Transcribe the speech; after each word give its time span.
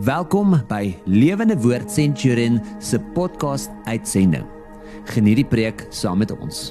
Welkom 0.00 0.54
by 0.70 0.94
Lewende 1.04 1.52
Woord 1.60 1.90
Centurion 1.92 2.54
se 2.80 2.96
podcast 3.12 3.68
uitsending. 3.84 4.46
Geniet 5.12 5.42
die 5.42 5.44
preek 5.44 5.82
saam 5.92 6.22
met 6.22 6.30
ons. 6.32 6.70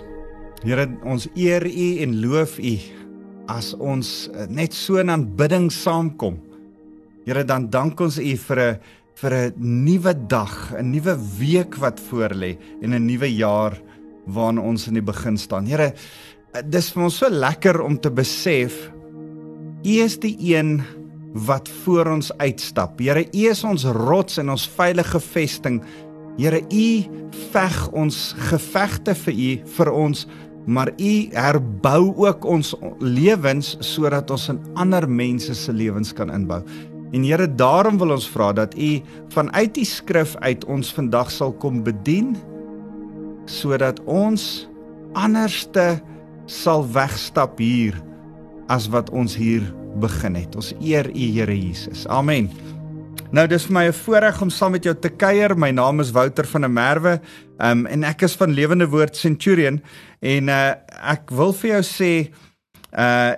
Here, 0.66 0.88
ons 1.06 1.28
eer 1.38 1.62
U 1.70 1.86
en 2.02 2.16
loof 2.24 2.56
U 2.58 2.72
as 3.54 3.76
ons 3.78 4.10
eh, 4.34 4.48
net 4.50 4.74
so 4.74 4.98
in 4.98 5.14
aanbidding 5.14 5.70
saamkom. 5.70 6.40
Here, 7.28 7.44
dan 7.46 7.68
dank 7.70 8.02
ons 8.02 8.18
U 8.18 8.34
vir 8.48 8.60
'n 8.60 8.80
vir 9.22 9.34
'n 9.38 9.54
nuwe 9.86 10.14
dag, 10.28 10.74
'n 10.74 10.90
nuwe 10.90 11.14
week 11.38 11.78
wat 11.78 12.02
voorlê 12.02 12.58
en 12.82 12.90
'n 12.90 13.06
nuwe 13.06 13.30
jaar 13.30 13.78
waarin 14.26 14.58
ons 14.58 14.88
in 14.88 14.96
die 14.96 15.06
begin 15.14 15.38
staan. 15.38 15.68
Here, 15.68 15.94
eh, 16.56 16.62
dis 16.66 16.90
vir 16.90 17.04
ons 17.04 17.18
so 17.18 17.30
lekker 17.30 17.82
om 17.82 18.00
te 18.00 18.10
besef 18.10 18.90
U 19.86 19.90
is 19.90 20.18
die 20.18 20.38
een 20.40 20.82
wat 21.34 21.70
voor 21.84 22.06
ons 22.12 22.32
uitstap. 22.38 23.00
Here, 23.00 23.24
U 23.24 23.48
is 23.50 23.64
ons 23.64 23.86
rots 23.86 24.40
en 24.42 24.52
ons 24.52 24.68
veilige 24.76 25.20
vesting. 25.32 25.82
Here, 26.38 26.62
U 26.62 26.88
veg 27.52 27.78
ons 27.96 28.22
gevegte 28.50 29.16
vir 29.24 29.34
U 29.34 29.52
vir 29.78 29.92
ons, 29.92 30.26
maar 30.66 30.92
U 31.00 31.14
herbou 31.34 32.14
ook 32.28 32.46
ons 32.46 32.74
lewens 33.00 33.76
sodat 33.86 34.32
ons 34.32 34.50
in 34.54 34.62
ander 34.80 35.08
mense 35.10 35.56
se 35.56 35.74
lewens 35.74 36.14
kan 36.14 36.32
inbou. 36.34 36.62
En 37.12 37.24
Here, 37.28 37.48
daarom 37.48 38.00
wil 38.02 38.16
ons 38.18 38.30
vra 38.32 38.52
dat 38.56 38.76
U 38.76 38.92
vanuit 39.34 39.74
die 39.76 39.88
skrif 39.88 40.36
uit 40.44 40.66
ons 40.66 40.94
vandag 40.96 41.32
sal 41.32 41.56
kom 41.64 41.84
bedien 41.84 42.36
sodat 43.50 43.98
ons 44.06 44.68
anderste 45.18 45.98
sal 46.48 46.86
wegstap 46.94 47.60
hier 47.60 47.98
as 48.72 48.88
wat 48.92 49.12
ons 49.12 49.36
hier 49.36 49.66
begin 50.00 50.38
het. 50.40 50.56
Ons 50.56 50.72
eer 50.80 51.10
U 51.12 51.26
Here 51.36 51.56
Jesus. 51.56 52.06
Amen. 52.08 52.50
Nou 53.32 53.46
dis 53.48 53.64
vir 53.68 53.74
my 53.74 53.86
'n 53.88 53.94
voorreg 53.94 54.42
om 54.42 54.50
saam 54.50 54.72
met 54.72 54.84
jou 54.84 54.96
te 54.96 55.10
kuier. 55.10 55.56
My 55.56 55.72
naam 55.72 56.00
is 56.00 56.12
Wouter 56.12 56.46
van 56.46 56.62
der 56.62 56.70
Merwe. 56.70 57.22
Um 57.60 57.86
en 57.86 58.04
ek 58.04 58.22
is 58.24 58.36
van 58.36 58.54
Lewende 58.54 58.88
Woord 58.88 59.16
Centurion 59.16 59.82
en 60.22 60.50
uh 60.50 60.76
ek 61.04 61.30
wil 61.32 61.54
vir 61.54 61.70
jou 61.72 61.82
sê 61.82 62.32
uh 62.92 63.32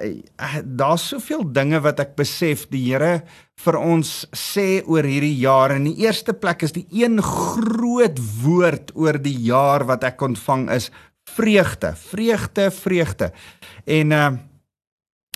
daar's 0.63 1.07
soveel 1.07 1.43
dinge 1.51 1.79
wat 1.79 1.99
ek 1.99 2.15
besef 2.15 2.69
die 2.69 2.91
Here 2.91 3.23
vir 3.55 3.77
ons 3.77 4.25
sê 4.31 4.83
oor 4.85 5.03
hierdie 5.03 5.39
jaar. 5.39 5.71
In 5.71 5.83
die 5.83 6.05
eerste 6.05 6.33
plek 6.33 6.63
is 6.63 6.71
die 6.71 6.87
een 6.91 7.21
groot 7.21 8.19
woord 8.41 8.91
oor 8.95 9.21
die 9.21 9.37
jaar 9.37 9.85
wat 9.85 10.03
ek 10.03 10.21
ontvang 10.21 10.69
is 10.71 10.91
vreugde, 11.29 11.93
vreugde, 11.95 12.71
vreugde. 12.71 13.31
En 13.85 14.11
uh 14.11 14.31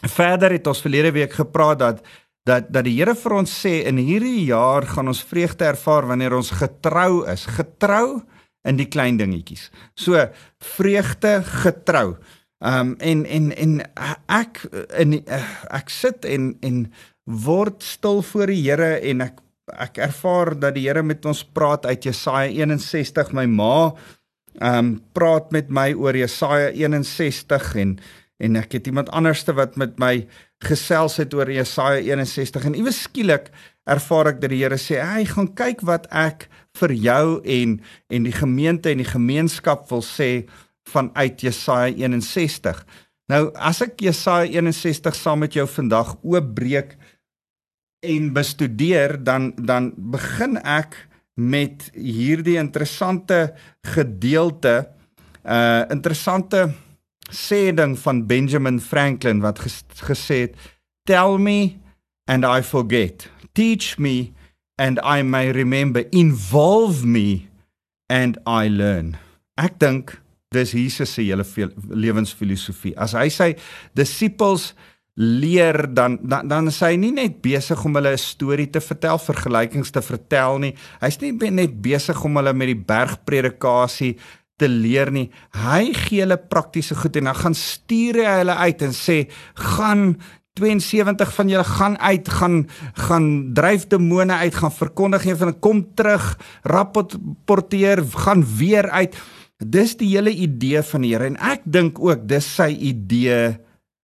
Verder 0.06 0.54
het 0.54 0.68
ons 0.68 0.82
verlede 0.82 1.12
week 1.12 1.34
gepraat 1.34 1.80
dat 1.80 2.02
dat 2.48 2.70
dat 2.72 2.86
die 2.88 2.96
Here 2.96 3.16
vir 3.16 3.34
ons 3.42 3.52
sê 3.52 3.82
in 3.90 3.98
hierdie 4.00 4.46
jaar 4.48 4.86
gaan 4.88 5.12
ons 5.12 5.24
vreugde 5.24 5.66
ervaar 5.68 6.08
wanneer 6.08 6.38
ons 6.38 6.54
getrou 6.56 7.26
is, 7.28 7.44
getrou 7.58 8.22
in 8.68 8.80
die 8.80 8.88
klein 8.88 9.18
dingetjies. 9.20 9.68
So 9.96 10.22
vreugde 10.64 11.42
getrou. 11.64 12.16
Um 12.64 12.96
en 13.00 13.26
en 13.26 13.52
en 13.54 13.74
ek 14.34 14.64
in 14.98 15.20
ek 15.28 15.92
sit 15.94 16.26
en 16.26 16.56
en 16.66 16.86
word 17.28 17.84
stil 17.84 18.24
voor 18.24 18.54
die 18.54 18.64
Here 18.64 18.96
en 19.12 19.22
ek 19.28 19.44
ek 19.78 20.00
ervaar 20.08 20.54
dat 20.56 20.78
die 20.78 20.88
Here 20.88 21.04
met 21.04 21.26
ons 21.28 21.44
praat 21.44 21.86
uit 21.86 22.08
Jesaja 22.08 22.48
61 22.50 23.34
my 23.36 23.46
ma 23.46 23.92
um 24.64 24.96
praat 25.14 25.52
met 25.52 25.70
my 25.70 25.92
oor 25.94 26.16
Jesaja 26.16 26.72
61 26.72 27.76
en 27.84 28.00
en 28.38 28.60
ek 28.60 28.78
het 28.78 28.88
iemand 28.90 29.10
anderste 29.16 29.54
wat 29.58 29.78
met 29.82 29.98
my 30.02 30.28
gesels 30.66 31.18
het 31.22 31.34
oor 31.34 31.50
Jesaja 31.52 32.02
61 32.02 32.70
en 32.70 32.78
iewes 32.78 33.02
skielik 33.08 33.50
ervaar 33.90 34.34
ek 34.34 34.42
dat 34.44 34.54
die 34.54 34.62
Here 34.62 34.78
sê 34.82 35.00
hy 35.02 35.26
gaan 35.30 35.50
kyk 35.58 35.82
wat 35.88 36.08
ek 36.14 36.48
vir 36.78 36.94
jou 36.94 37.26
en 37.42 37.78
en 38.14 38.30
die 38.30 38.36
gemeente 38.36 38.92
en 38.92 39.02
die 39.02 39.10
gemeenskap 39.10 39.88
wil 39.92 40.04
sê 40.06 40.48
vanuit 40.88 41.42
Jesaja 41.44 41.92
61. 41.98 42.80
Nou 43.32 43.50
as 43.56 43.82
ek 43.84 44.00
Jesaja 44.06 44.48
61 44.62 45.18
saam 45.18 45.44
met 45.44 45.58
jou 45.58 45.68
vandag 45.68 46.16
oopbreek 46.22 46.96
en 48.06 48.32
bestudeer 48.34 49.18
dan 49.24 49.52
dan 49.58 49.92
begin 49.98 50.60
ek 50.62 50.96
met 51.38 51.90
hierdie 51.94 52.58
interessante 52.62 53.54
gedeelte 53.86 54.84
uh 55.48 55.86
interessante 55.94 56.68
sê 57.32 57.72
ding 57.76 57.98
van 58.00 58.26
Benjamin 58.28 58.80
Franklin 58.80 59.42
wat 59.42 59.60
ges 59.60 59.84
gesê 60.08 60.48
het 60.48 60.56
tell 61.06 61.38
me 61.38 61.78
and 62.28 62.46
i 62.46 62.62
forget. 62.62 63.30
Teach 63.56 63.98
me 63.98 64.34
and 64.78 65.00
i 65.04 65.22
may 65.24 65.52
remember. 65.52 66.04
Involve 66.12 67.06
me 67.06 67.48
and 68.10 68.38
i 68.46 68.68
learn. 68.68 69.18
Ek 69.58 69.80
dink 69.80 70.18
dis 70.54 70.72
Jesus 70.76 71.16
se 71.16 71.26
hele 71.26 71.44
lewensfilosofie. 71.90 72.96
As 72.96 73.16
hy 73.18 73.28
sy 73.34 73.50
disippels 73.98 74.72
leer 75.18 75.88
dan 75.90 76.20
dan 76.22 76.48
dan 76.48 76.70
is 76.70 76.78
hy 76.86 76.94
nie 77.00 77.12
net 77.12 77.40
besig 77.42 77.80
om 77.86 77.96
hulle 77.98 78.14
'n 78.14 78.22
storie 78.22 78.70
te 78.70 78.80
vertel 78.80 79.18
vergelykings 79.18 79.92
te 79.92 80.02
vertel 80.02 80.60
nie. 80.60 80.76
Hy's 81.02 81.20
nie 81.22 81.32
net 81.52 81.82
besig 81.82 82.24
om 82.24 82.36
hulle 82.38 82.54
met 82.54 82.68
die 82.68 82.84
bergpredikasie 82.94 84.18
te 84.58 84.68
leer 84.70 85.12
nie. 85.14 85.28
Hy 85.56 85.94
gee 85.94 86.24
hulle 86.24 86.40
praktiese 86.50 86.98
goed 86.98 87.18
en 87.20 87.30
dan 87.30 87.38
gaan 87.38 87.58
stuur 87.58 88.22
hy 88.24 88.36
hulle 88.42 88.58
uit 88.58 88.84
en 88.88 88.96
sê 88.96 89.18
gaan 89.78 90.04
72 90.58 91.34
van 91.36 91.52
julle 91.52 91.66
gaan 91.70 91.98
uit 92.02 92.30
gaan 92.40 92.56
gaan 93.08 93.28
dryf 93.54 93.86
demone 93.92 94.34
uit 94.34 94.56
gaan 94.56 94.74
verkondig 94.74 95.28
en 95.30 95.38
van 95.38 95.60
kom 95.60 95.84
terug 95.94 96.32
rapporteer 96.66 98.02
gaan 98.26 98.46
weer 98.58 98.90
uit. 98.90 99.18
Dis 99.58 99.96
die 99.98 100.10
hele 100.16 100.34
idee 100.34 100.82
van 100.82 101.06
die 101.06 101.14
Here 101.14 101.30
en 101.30 101.38
ek 101.38 101.66
dink 101.66 102.02
ook 102.02 102.26
dis 102.30 102.50
sy 102.58 102.72
idee 102.74 103.58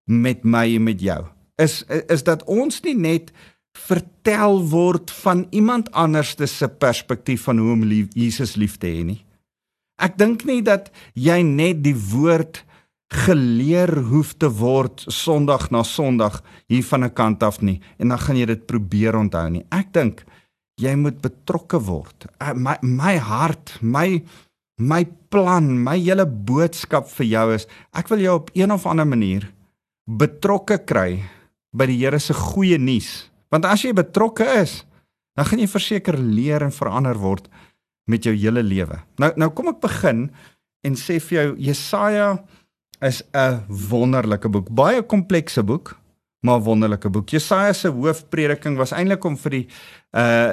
met 0.05 0.45
my 0.45 0.67
en 0.75 0.85
met 0.85 1.01
jou. 1.01 1.21
Is 1.57 1.81
is 1.89 2.25
dat 2.25 2.45
ons 2.45 2.81
nie 2.85 2.97
net 2.97 3.33
vertel 3.73 4.61
word 4.69 5.09
van 5.23 5.47
iemand 5.49 5.89
anders 5.91 6.37
se 6.37 6.67
perspektief 6.69 7.49
van 7.49 7.57
hoe 7.57 7.71
om 7.73 7.83
lief, 7.83 8.07
Jesus 8.13 8.55
lief 8.55 8.77
te 8.77 8.87
hê 8.87 9.01
nie 9.01 9.23
Ek 10.01 10.17
dink 10.17 10.45
nie 10.45 10.61
dat 10.65 10.89
jy 11.13 11.41
net 11.45 11.83
die 11.85 11.95
woord 11.95 12.63
geleer 13.13 13.91
hoef 14.09 14.33
te 14.41 14.49
word 14.49 15.03
Sondag 15.11 15.69
na 15.71 15.83
Sondag 15.85 16.41
hier 16.71 16.83
van 16.83 17.03
'n 17.03 17.13
kant 17.13 17.43
af 17.43 17.61
nie 17.61 17.79
en 17.99 18.09
dan 18.09 18.19
gaan 18.19 18.37
jy 18.37 18.45
dit 18.45 18.65
probeer 18.65 19.15
onthou 19.15 19.49
nie. 19.49 19.65
Ek 19.71 19.93
dink 19.93 20.25
jy 20.81 20.95
moet 20.95 21.21
betrokke 21.21 21.79
word. 21.79 22.25
Eh, 22.41 22.53
my 22.53 22.77
my 22.81 23.17
hart, 23.17 23.77
my 23.81 24.23
my 24.77 25.05
plan, 25.29 25.83
my 25.83 25.97
hele 25.99 26.25
boodskap 26.25 27.07
vir 27.07 27.25
jou 27.25 27.53
is 27.53 27.67
ek 27.93 28.09
wil 28.09 28.19
jou 28.19 28.35
op 28.35 28.49
een 28.53 28.71
of 28.71 28.85
ander 28.85 29.05
manier 29.05 29.51
betrokke 30.09 30.77
kry 30.85 31.23
by 31.73 31.85
die 31.85 31.97
Here 31.97 32.19
se 32.19 32.33
goeie 32.33 32.77
nuus. 32.77 33.29
Want 33.51 33.65
as 33.65 33.83
jy 33.83 33.93
betrokke 33.93 34.45
is, 34.61 34.85
dan 35.37 35.45
gaan 35.45 35.59
jy 35.59 35.67
verseker 35.67 36.17
leer 36.17 36.63
en 36.63 36.71
verander 36.71 37.17
word 37.17 37.47
met 38.09 38.23
jou 38.23 38.35
hele 38.35 38.63
lewe. 38.63 38.99
Nou 39.21 39.31
nou 39.39 39.49
kom 39.55 39.71
ek 39.71 39.81
begin 39.83 40.27
en 40.83 40.95
sê 40.99 41.19
vir 41.23 41.37
jou 41.39 41.49
Jesaja 41.69 42.29
is 43.01 43.23
'n 43.33 43.63
wonderlike 43.67 44.49
boek, 44.49 44.69
baie 44.69 45.01
komplekse 45.01 45.63
boek, 45.63 45.95
maar 46.41 46.61
wonderlike 46.61 47.09
boek. 47.09 47.29
Jesaja 47.29 47.73
se 47.73 47.87
hoofprediking 47.87 48.77
was 48.77 48.91
eintlik 48.91 49.23
om 49.25 49.37
vir 49.37 49.51
die 49.51 49.67
uh 50.11 50.51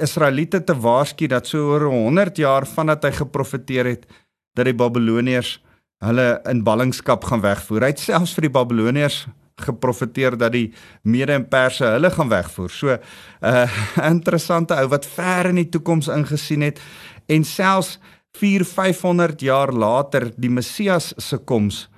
Israeliete 0.00 0.64
te 0.64 0.74
waarsku 0.74 1.26
dat 1.26 1.46
so 1.46 1.58
oor 1.58 1.90
100 1.90 2.36
jaar 2.36 2.66
vandat 2.66 3.04
hy 3.04 3.10
geprofeteer 3.10 3.84
het 3.86 4.06
dat 4.54 4.64
die 4.64 4.74
Babiloniërs 4.74 5.60
hulle 6.02 6.40
in 6.50 6.62
ballingskap 6.64 7.24
gaan 7.24 7.40
wegvoer. 7.40 7.80
Hy 7.80 7.92
het 7.94 8.00
selfs 8.00 8.34
vir 8.34 8.48
die 8.48 8.56
Babiloniërs 8.56 9.26
geprofeteer 9.62 10.36
dat 10.38 10.52
die 10.52 10.72
Mede 11.02 11.32
en 11.32 11.48
Perse 11.48 11.84
hulle 11.84 12.10
gaan 12.10 12.28
wegvoer. 12.28 12.70
So 12.70 12.88
'n 12.92 13.00
uh, 13.40 13.70
interessante 14.14 14.74
ou 14.74 14.88
wat 14.88 15.06
ver 15.06 15.46
in 15.46 15.60
die 15.60 15.68
toekoms 15.68 16.08
ingesien 16.08 16.62
het 16.62 16.80
en 17.26 17.44
selfs 17.44 17.98
4 18.38 18.64
500 18.64 19.40
jaar 19.40 19.72
later 19.72 20.32
die 20.36 20.50
Messias 20.50 21.12
se 21.16 21.38
koms 21.38 21.88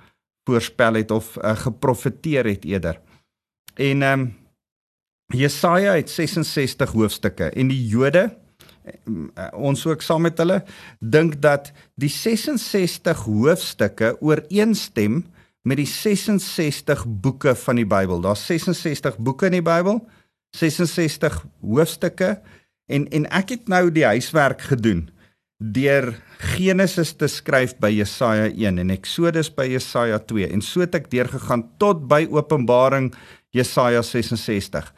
voorspel 0.45 0.93
het 0.93 1.11
of 1.11 1.37
uh, 1.37 1.55
geprofeteer 1.55 2.45
het 2.45 2.65
eerder. 2.65 2.99
En 3.75 4.01
ehm 4.01 4.19
um, 4.19 4.33
Jesaja 5.33 5.95
het 5.95 6.09
66 6.09 6.91
hoofstukke 6.91 7.49
en 7.49 7.67
die 7.67 7.87
Jode 7.87 8.37
uh, 8.85 9.47
ons 9.57 9.85
ook 9.87 10.03
saam 10.05 10.21
met 10.27 10.37
hulle 10.37 10.59
dink 10.99 11.39
dat 11.41 11.71
die 11.99 12.11
66 12.13 13.23
hoofstukke 13.25 14.15
ooreenstem 14.21 15.23
met 15.65 15.79
die 15.81 15.89
66 15.89 17.03
boeke 17.07 17.55
van 17.57 17.79
die 17.81 17.87
Bybel. 17.89 18.21
Daar's 18.21 18.45
66 18.45 19.17
boeke 19.17 19.49
in 19.49 19.57
die 19.57 19.65
Bybel, 19.65 20.03
66 20.55 21.41
hoofstukke 21.65 22.35
en 22.85 23.09
en 23.09 23.25
ek 23.33 23.55
het 23.55 23.67
nou 23.71 23.89
die 23.91 24.05
huiswerk 24.05 24.61
gedoen 24.69 25.07
deur 25.57 26.11
Genesis 26.55 27.13
te 27.15 27.27
skryf 27.31 27.77
by 27.81 27.89
Jesaja 27.95 28.49
1 28.51 28.81
en 28.83 28.91
Eksodus 28.93 29.49
by 29.55 29.65
Jesaja 29.71 30.19
2 30.19 30.51
en 30.51 30.61
so 30.61 30.83
het 30.83 30.97
ek 30.99 31.07
deurgegaan 31.13 31.63
tot 31.81 32.03
by 32.11 32.25
Openbaring 32.29 33.13
Jesaja 33.55 34.03
66. 34.03 34.89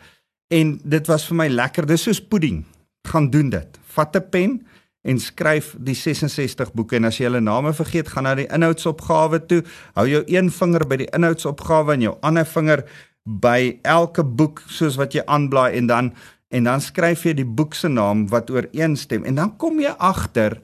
En 0.49 0.77
dit 0.83 1.11
was 1.11 1.27
vir 1.29 1.37
my 1.37 1.47
lekker. 1.51 1.85
Dis 1.85 2.07
soos 2.07 2.21
pudding. 2.23 2.63
Gaan 3.07 3.29
doen 3.29 3.51
dit. 3.53 3.79
Vat 3.93 4.15
'n 4.15 4.29
pen 4.31 4.51
en 5.07 5.19
skryf 5.23 5.73
die 5.79 5.95
66 5.95 6.73
boeke 6.75 6.97
en 6.99 7.07
as 7.07 7.19
jy 7.19 7.29
hulle 7.29 7.41
name 7.43 7.73
vergeet, 7.75 8.11
gaan 8.11 8.27
na 8.27 8.35
die 8.37 8.47
inhoudsopgawe 8.53 9.39
toe. 9.47 9.61
Hou 9.95 10.07
jou 10.09 10.23
een 10.27 10.51
vinger 10.53 10.85
by 10.87 11.01
die 11.03 11.11
inhoudsopgawe 11.15 11.95
en 11.95 12.07
jou 12.07 12.15
ander 12.27 12.47
vinger 12.47 12.83
by 13.27 13.79
elke 13.87 14.23
boek 14.23 14.63
soos 14.71 14.99
wat 14.99 15.15
jy 15.15 15.23
aanblaai 15.27 15.77
en 15.79 15.91
dan 15.91 16.11
en 16.55 16.63
dan 16.63 16.79
skryf 16.79 17.25
jy 17.27 17.33
die 17.41 17.47
boek 17.47 17.73
se 17.75 17.89
naam 17.91 18.21
wat 18.31 18.51
ooreenstem 18.53 19.25
en 19.27 19.35
dan 19.35 19.49
kom 19.59 19.81
jy 19.83 19.91
agter 19.99 20.55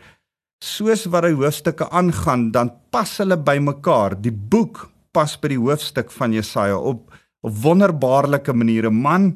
soos 0.64 1.04
wat 1.12 1.26
die 1.28 1.36
hoofstukke 1.36 1.90
aangaan, 1.92 2.52
dan 2.56 2.72
pas 2.94 3.18
hulle 3.20 3.36
by 3.36 3.58
mekaar. 3.60 4.16
Die 4.16 4.32
boek 4.32 4.86
pas 5.12 5.36
by 5.36 5.52
die 5.52 5.60
hoofstuk 5.60 6.14
van 6.16 6.32
Jesaja 6.32 6.78
op 6.80 7.12
op 7.44 7.58
wonderbaarlike 7.60 8.54
maniere. 8.56 8.90
Man, 8.90 9.34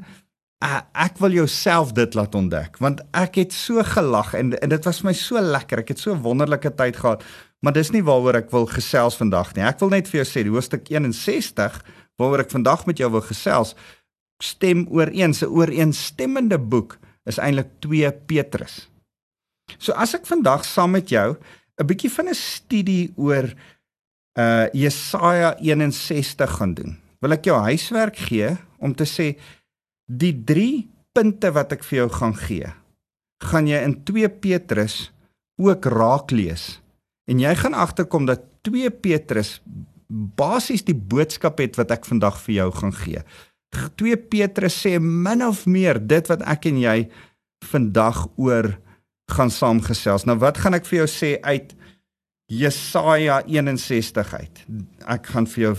ek 0.62 1.20
wil 1.22 1.36
jouself 1.36 1.92
dit 1.94 2.16
laat 2.18 2.34
ontdek 2.36 2.80
want 2.82 3.04
ek 3.14 3.38
het 3.44 3.54
so 3.54 3.84
gelag 3.86 4.34
en 4.34 4.56
en 4.58 4.70
dit 4.70 4.86
was 4.86 5.04
my 5.06 5.14
so 5.14 5.40
lekker. 5.42 5.84
Ek 5.84 5.94
het 5.94 6.00
so 6.02 6.16
wonderlike 6.16 6.74
tyd 6.76 6.98
gehad. 6.98 7.24
Maar 7.62 7.74
dis 7.74 7.92
nie 7.94 8.04
waaroor 8.06 8.42
ek 8.42 8.52
wil 8.54 8.66
gesels 8.70 9.18
vandag 9.18 9.54
nie. 9.56 9.66
Ek 9.66 9.80
wil 9.82 9.90
net 9.94 10.10
vir 10.10 10.22
jou 10.22 10.28
sê 10.30 10.44
die 10.46 10.54
hoofstuk 10.54 10.90
61 10.90 11.82
waaroor 12.18 12.46
ek 12.46 12.54
vandag 12.54 12.86
met 12.90 12.98
jou 12.98 13.10
wil 13.12 13.26
gesels 13.26 13.76
stem 14.42 14.88
ooreens. 14.90 15.42
'n 15.42 15.50
Ooreenstemmende 15.50 16.58
boek 16.58 16.98
is 17.26 17.38
eintlik 17.38 17.70
2 17.82 18.12
Petrus. 18.26 18.90
So 19.78 19.94
as 19.94 20.14
ek 20.16 20.26
vandag 20.26 20.66
saam 20.66 20.92
met 20.92 21.10
jou 21.10 21.38
'n 21.78 21.86
bietjie 21.86 22.10
van 22.10 22.30
'n 22.30 22.36
studie 22.36 23.14
oor 23.16 23.54
uh 24.38 24.68
Jesaja 24.74 25.58
61 25.60 26.58
gaan 26.58 26.74
doen. 26.74 26.98
Wil 27.22 27.32
ek 27.32 27.46
jou 27.46 27.58
huiswerk 27.58 28.18
gee 28.18 28.58
om 28.80 28.94
te 28.94 29.06
sê 29.06 29.38
die 30.08 30.34
3 30.34 30.88
punte 31.16 31.52
wat 31.56 31.74
ek 31.76 31.86
vir 31.88 32.04
jou 32.04 32.10
gaan 32.18 32.36
gee, 32.40 32.72
gaan 33.44 33.68
jy 33.70 33.80
in 33.86 34.00
2 34.08 34.30
Petrus 34.42 35.12
ook 35.62 35.86
raak 35.92 36.32
lees. 36.32 36.80
En 37.28 37.42
jy 37.44 37.54
gaan 37.60 37.76
agterkom 37.76 38.28
dat 38.30 38.46
2 38.68 38.90
Petrus 39.04 39.58
basies 40.08 40.86
die 40.88 40.96
boodskap 40.96 41.60
het 41.60 41.76
wat 41.80 41.92
ek 41.92 42.08
vandag 42.08 42.40
vir 42.46 42.54
jou 42.62 42.70
gaan 42.80 42.96
gee. 42.96 43.24
2 44.00 44.18
Petrus 44.32 44.78
sê 44.80 44.96
min 45.02 45.44
of 45.44 45.66
meer 45.68 46.00
dit 46.00 46.30
wat 46.32 46.46
ek 46.48 46.70
en 46.72 46.80
jy 46.80 46.98
vandag 47.68 48.24
oor 48.40 48.72
gaan 49.36 49.52
saamgesels. 49.52 50.24
Nou 50.26 50.38
wat 50.40 50.62
gaan 50.64 50.78
ek 50.78 50.88
vir 50.88 51.04
jou 51.04 51.10
sê 51.12 51.36
uit 51.44 51.74
Jesaja 52.48 53.42
61 53.44 54.34
uit? 54.34 54.60
Ek 55.04 55.26
gaan 55.34 55.48
vir 55.52 55.64
jou 55.66 55.74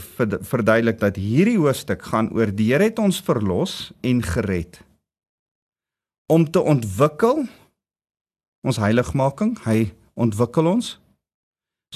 verduidelik 0.44 0.98
dat 1.00 1.16
hierdie 1.16 1.56
hoofstuk 1.56 2.02
gaan 2.10 2.28
oor 2.36 2.52
die 2.52 2.68
Here 2.74 2.90
het 2.90 3.00
ons 3.00 3.22
verlos 3.24 3.88
en 4.04 4.20
gered 4.20 4.82
om 6.28 6.44
te 6.44 6.60
ontwikkel 6.60 7.46
ons 8.68 8.80
heiligmaking. 8.82 9.54
Hy 9.64 9.94
ontwikkel 10.12 10.68
ons 10.68 10.98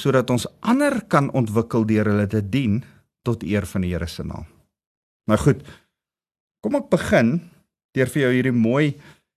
sodat 0.01 0.31
ons 0.33 0.49
ander 0.65 1.03
kan 1.05 1.29
ontwikkel 1.37 1.85
deur 1.85 2.09
hulle 2.09 2.25
te 2.33 2.41
dien 2.41 2.81
tot 3.29 3.45
eer 3.45 3.67
van 3.69 3.85
die 3.85 3.93
Here 3.93 4.09
se 4.09 4.25
naam. 4.25 4.49
Nou 5.29 5.37
goed. 5.37 5.61
Kom 6.65 6.79
ek 6.81 6.89
begin 6.89 7.35
deur 7.93 8.09
vir 8.09 8.25
jou 8.25 8.33
hierdie 8.33 8.57
mooi 8.57 8.87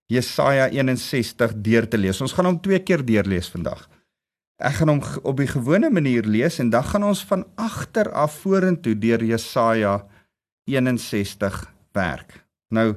Jesaja 0.08 0.70
61 0.72 1.58
deur 1.60 1.84
te 1.90 2.00
lees. 2.00 2.22
Ons 2.24 2.32
gaan 2.32 2.48
hom 2.48 2.58
twee 2.62 2.80
keer 2.80 3.04
deurlees 3.04 3.52
vandag. 3.52 3.84
Ek 4.56 4.78
gaan 4.78 4.88
hom 4.88 5.02
op 5.28 5.36
die 5.36 5.50
gewone 5.50 5.90
manier 5.92 6.24
lees 6.24 6.56
en 6.62 6.70
dan 6.72 6.84
gaan 6.84 7.04
ons 7.04 7.20
van 7.28 7.44
agter 7.60 8.08
af 8.16 8.38
vorentoe 8.40 8.94
deur 8.96 9.20
Jesaja 9.24 9.98
61 10.70 11.58
werk. 11.92 12.38
Nou, 12.72 12.94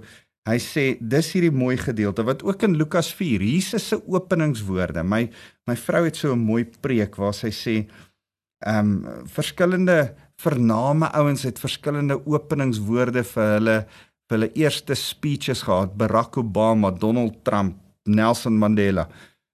hy 0.48 0.58
sê 0.64 0.86
dis 1.02 1.34
hierdie 1.36 1.52
mooi 1.54 1.76
gedeelte 1.78 2.24
wat 2.26 2.46
ook 2.48 2.64
in 2.64 2.78
Lukas 2.80 3.12
4, 3.14 3.44
Jesus 3.44 3.90
se 3.92 4.00
openingswoorde. 4.08 5.04
My 5.04 5.28
my 5.68 5.76
vrou 5.78 6.06
het 6.06 6.16
so 6.16 6.34
'n 6.34 6.40
mooi 6.40 6.64
preek 6.66 7.16
waar 7.18 7.34
sy 7.34 7.52
sê 7.52 7.76
ehm 8.66 9.04
um, 9.06 9.26
verskillende 9.28 10.16
vername 10.40 11.12
ouens 11.12 11.44
het 11.44 11.60
verskillende 11.60 12.26
openingswoorde 12.26 13.24
vir 13.24 13.54
hulle 13.58 13.86
vir 14.30 14.38
hulle 14.38 14.52
eerste 14.54 14.96
speeches 14.96 15.64
gehad, 15.64 15.98
Barack 15.98 16.38
Obama, 16.38 16.92
Donald 16.92 17.44
Trump, 17.44 17.78
Nelson 18.06 18.58
Mandela. 18.58 19.08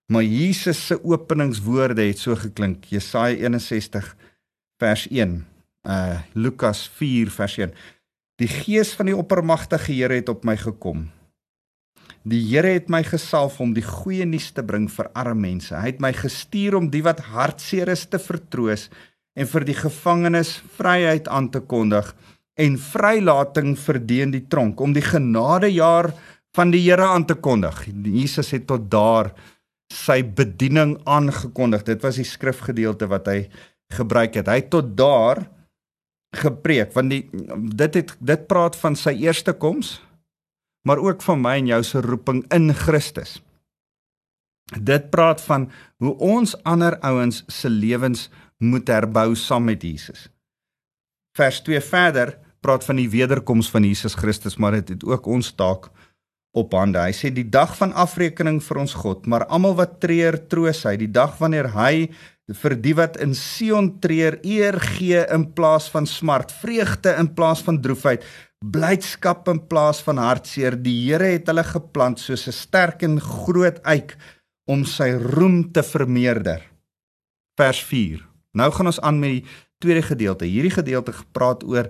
Maar 0.06 0.24
Jesus 0.24 0.86
se 0.86 1.04
openingswoorde 1.04 2.04
het 2.06 2.20
so 2.22 2.36
geklink. 2.36 2.86
Jesaja 2.94 3.36
61 3.36 4.16
vers 4.78 5.08
1. 5.08 5.46
Uh 5.88 6.20
Lukas 6.34 6.90
4 6.98 7.32
vers 7.32 7.58
1. 7.58 7.74
Die 8.36 8.50
gees 8.52 8.94
van 8.94 9.10
die 9.10 9.16
oppermagtige 9.18 9.94
Here 9.94 10.14
het 10.14 10.30
op 10.30 10.44
my 10.46 10.58
gekom. 10.58 11.08
Die 12.26 12.42
Here 12.50 12.76
het 12.76 12.90
my 12.90 13.04
gesalf 13.06 13.60
om 13.62 13.74
die 13.74 13.86
goeie 13.86 14.26
nuus 14.26 14.52
te 14.54 14.64
bring 14.66 14.86
vir 14.92 15.10
arme 15.14 15.48
mense. 15.48 15.74
Hy 15.74 15.94
het 15.94 16.02
my 16.04 16.14
gestuur 16.14 16.78
om 16.78 16.90
die 16.94 17.04
wat 17.06 17.24
hartseer 17.32 17.90
is 17.94 18.06
te 18.10 18.22
vertroos 18.22 18.90
en 19.36 19.50
vir 19.50 19.66
die 19.68 19.78
gevangenes 19.78 20.58
vryheid 20.78 21.28
aan 21.28 21.50
te 21.54 21.62
kondig 21.62 22.14
en 22.62 22.78
vrylating 22.80 23.74
vir 23.78 24.00
die 24.00 24.22
in 24.24 24.34
die 24.36 24.46
tronk 24.52 24.80
om 24.82 24.94
die 24.96 25.04
genadejaar 25.06 26.12
van 26.56 26.72
die 26.72 26.84
Here 26.86 27.08
aan 27.10 27.26
te 27.26 27.36
kondig. 27.36 27.86
Jesus 27.90 28.54
het 28.56 28.68
tot 28.68 28.90
daar 28.92 29.34
sy 29.96 30.22
bediening 30.38 30.98
aangekondig. 31.08 31.86
Dit 31.88 32.04
was 32.06 32.20
die 32.20 32.28
skrifgedeelte 32.28 33.08
wat 33.12 33.30
hy 33.32 33.40
gebruik 33.96 34.36
het. 34.40 34.50
Hy 34.52 34.60
het 34.64 34.72
tot 34.74 34.96
daar 34.98 35.46
gepreek 36.36 36.92
want 36.92 37.14
die 37.14 37.22
dit 37.80 37.96
het 37.96 38.10
dit 38.20 38.42
praat 38.50 38.76
van 38.76 38.98
sy 39.00 39.14
eerste 39.24 39.54
koms 39.56 39.94
maar 40.86 41.02
ook 41.02 41.24
van 41.26 41.42
my 41.42 41.56
en 41.62 41.70
jou 41.72 41.82
se 41.84 42.02
roeping 42.02 42.44
in 42.54 42.74
Christus. 42.78 43.40
Dit 44.66 45.10
praat 45.10 45.42
van 45.42 45.70
hoe 45.98 46.14
ons 46.22 46.54
ander 46.64 47.00
ouens 47.00 47.44
se 47.48 47.70
lewens 47.70 48.30
moet 48.58 48.88
herbou 48.88 49.36
saam 49.36 49.66
met 49.66 49.82
Jesus. 49.82 50.28
Vers 51.38 51.62
2 51.66 51.82
verder 51.82 52.36
praat 52.62 52.86
van 52.86 53.02
die 53.02 53.10
wederkoms 53.10 53.70
van 53.70 53.84
Jesus 53.86 54.14
Christus, 54.18 54.58
maar 54.58 54.78
dit 54.78 54.90
het, 54.90 55.02
het 55.02 55.10
ook 55.10 55.26
ons 55.26 55.52
taak 55.58 55.90
op 56.56 56.74
hande. 56.78 57.02
Hy 57.04 57.14
sê 57.16 57.32
die 57.34 57.48
dag 57.52 57.76
van 57.78 57.94
afrekening 57.94 58.62
vir 58.64 58.80
ons 58.86 58.96
God, 58.96 59.28
maar 59.28 59.46
almal 59.52 59.76
wat 59.80 60.00
treur, 60.04 60.38
troos 60.50 60.84
hy, 60.88 60.96
die 61.02 61.12
dag 61.12 61.36
wanneer 61.42 61.72
hy 61.76 62.08
vir 62.62 62.76
die 62.78 62.94
wat 62.94 63.18
in 63.22 63.34
Sion 63.34 63.96
treur 64.02 64.38
eer 64.46 64.78
gee 64.80 65.24
in 65.34 65.48
plaas 65.58 65.90
van 65.90 66.06
smart, 66.06 66.54
vreugde 66.62 67.16
in 67.20 67.32
plaas 67.38 67.64
van 67.66 67.82
droefheid, 67.82 68.24
blydskap 68.62 69.50
in 69.50 69.60
plaas 69.70 70.02
van 70.06 70.22
hartseer. 70.22 70.78
Die 70.78 70.96
Here 71.08 71.34
het 71.36 71.50
hulle 71.50 71.66
geplant 71.66 72.22
soos 72.22 72.48
'n 72.48 72.54
sterk 72.54 73.04
en 73.04 73.20
groot 73.20 73.82
eik 73.84 74.16
om 74.68 74.86
sy 74.86 75.12
roem 75.14 75.72
te 75.72 75.84
vermeerder. 75.84 76.62
Vers 77.58 77.84
4. 77.84 78.22
Nou 78.54 78.72
gaan 78.72 78.88
ons 78.88 79.02
aan 79.02 79.20
met 79.20 79.30
die 79.30 79.46
tweede 79.80 80.02
gedeelte. 80.02 80.46
Hierdie 80.46 80.74
gedeelte 80.74 81.14
gepraat 81.14 81.64
oor 81.64 81.90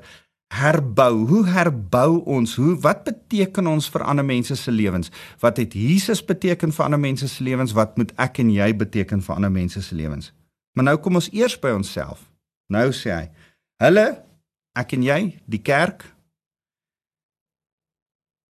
herbou. 0.53 1.25
Hoe 1.27 1.45
herbou 1.47 2.23
ons? 2.25 2.55
Hoe 2.55 2.75
wat 2.79 3.03
beteken 3.03 3.67
ons 3.67 3.89
vir 3.89 4.03
ander 4.03 4.25
mense 4.25 4.55
se 4.55 4.71
lewens? 4.71 5.11
Wat 5.39 5.57
het 5.57 5.73
Jesus 5.73 6.23
beteken 6.25 6.73
vir 6.73 6.85
ander 6.85 6.99
mense 6.99 7.27
se 7.27 7.43
lewens? 7.43 7.73
Wat 7.73 7.97
moet 7.97 8.13
ek 8.21 8.39
en 8.43 8.51
jy 8.53 8.69
beteken 8.75 9.21
vir 9.21 9.35
ander 9.35 9.51
mense 9.51 9.81
se 9.81 9.95
lewens? 9.95 10.31
Maar 10.75 10.91
nou 10.91 10.97
kom 10.97 11.15
ons 11.15 11.31
eers 11.33 11.57
by 11.59 11.71
onsself. 11.75 12.27
Nou 12.67 12.91
sê 12.91 13.11
hy: 13.13 13.29
"Hulle, 13.83 14.23
ek 14.75 14.93
en 14.93 15.03
jy, 15.03 15.39
die 15.45 15.61
kerk, 15.61 16.03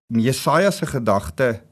Jesaja 0.08 0.70
se 0.70 0.86
gedagte 0.86 1.62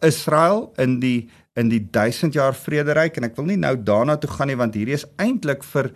Israel 0.00 0.72
in 0.76 1.00
die 1.00 1.28
in 1.54 1.68
die 1.68 1.82
1000 1.90 2.32
jaar 2.32 2.54
vrederyk 2.56 3.16
en 3.16 3.26
ek 3.28 3.36
wil 3.36 3.50
nie 3.50 3.58
nou 3.60 3.74
daarna 3.76 4.16
toe 4.16 4.30
gaan 4.32 4.48
nie 4.48 4.56
want 4.56 4.76
hierdie 4.78 4.96
is 4.96 5.04
eintlik 5.20 5.66
vir 5.68 5.90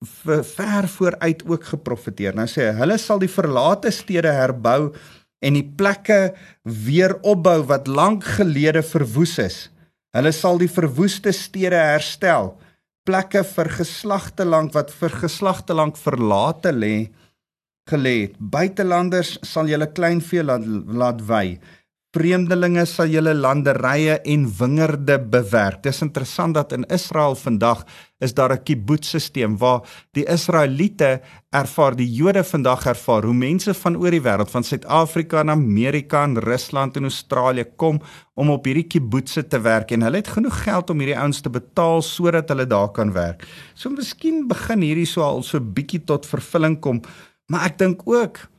ver 0.00 0.88
vooruit 0.88 1.42
ook 1.44 1.64
geprofeteer. 1.74 2.34
Nou 2.36 2.46
sê 2.48 2.70
hy, 2.70 2.76
hulle 2.80 2.96
sal 2.98 3.20
die 3.20 3.30
verlate 3.30 3.92
stede 3.92 4.32
herbou 4.32 4.94
en 5.44 5.56
die 5.56 5.64
plekke 5.64 6.32
weer 6.64 7.16
opbou 7.20 7.60
wat 7.68 7.88
lank 7.88 8.24
gelede 8.38 8.82
verwoes 8.84 9.38
is. 9.40 9.58
Hulle 10.16 10.32
sal 10.34 10.58
die 10.58 10.70
verwoeste 10.70 11.32
stede 11.36 11.78
herstel, 11.78 12.54
plekke 13.06 13.44
vir 13.46 13.70
geslagte 13.76 14.44
lank 14.44 14.74
wat 14.74 14.90
vir 14.92 15.12
geslagte 15.22 15.76
lank 15.76 16.00
verlate 16.00 16.72
lê 16.74 17.10
gelê 17.90 18.14
het. 18.24 18.34
Buitelanders 18.38 19.36
sal 19.46 19.68
julle 19.70 19.88
kleinvee 19.92 20.44
laat, 20.46 20.66
laat 20.86 21.22
wy. 21.26 21.58
Vreemdelinge 22.10 22.82
sal 22.90 23.06
julle 23.06 23.30
landerye 23.38 24.16
en 24.32 24.48
wingerde 24.58 25.14
bewerk. 25.30 25.84
Dis 25.84 26.00
interessant 26.02 26.56
dat 26.56 26.72
in 26.74 26.82
Israel 26.90 27.36
vandag 27.38 27.84
is 28.18 28.34
daar 28.34 28.50
'n 28.52 28.62
kibbutz-stelsel 28.64 29.56
waar 29.58 29.86
die 30.12 30.24
Israeliete 30.26 31.20
ervaar, 31.50 31.94
die 31.94 32.10
Jode 32.12 32.42
vandag 32.42 32.86
ervaar 32.86 33.22
hoe 33.22 33.34
mense 33.34 33.74
van 33.74 33.96
oor 33.96 34.10
die 34.10 34.20
wêreld, 34.20 34.50
van 34.50 34.64
Suid-Afrika 34.64 35.40
en 35.40 35.50
Amerika 35.50 36.24
en 36.24 36.38
Rusland 36.38 36.96
en 36.96 37.02
Australië 37.02 37.64
kom 37.76 38.00
om 38.34 38.50
op 38.50 38.64
hierdie 38.64 38.88
kibbutze 38.88 39.46
te 39.46 39.60
werk 39.60 39.90
en 39.92 40.02
hulle 40.02 40.16
het 40.16 40.28
genoeg 40.28 40.62
geld 40.64 40.90
om 40.90 40.98
hierdie 40.98 41.18
ouens 41.18 41.40
te 41.40 41.50
betaal 41.50 42.02
sodat 42.02 42.48
hulle 42.48 42.66
daar 42.66 42.90
kan 42.90 43.12
werk. 43.12 43.46
So 43.74 43.88
miskien 43.90 44.48
begin 44.48 44.80
hierdie 44.80 45.06
so 45.06 45.22
al 45.22 45.42
so 45.42 45.60
bietjie 45.60 46.04
tot 46.04 46.26
vervulling 46.26 46.80
kom, 46.80 47.02
maar 47.46 47.66
ek 47.66 47.78
dink 47.78 48.02
ook 48.04 48.50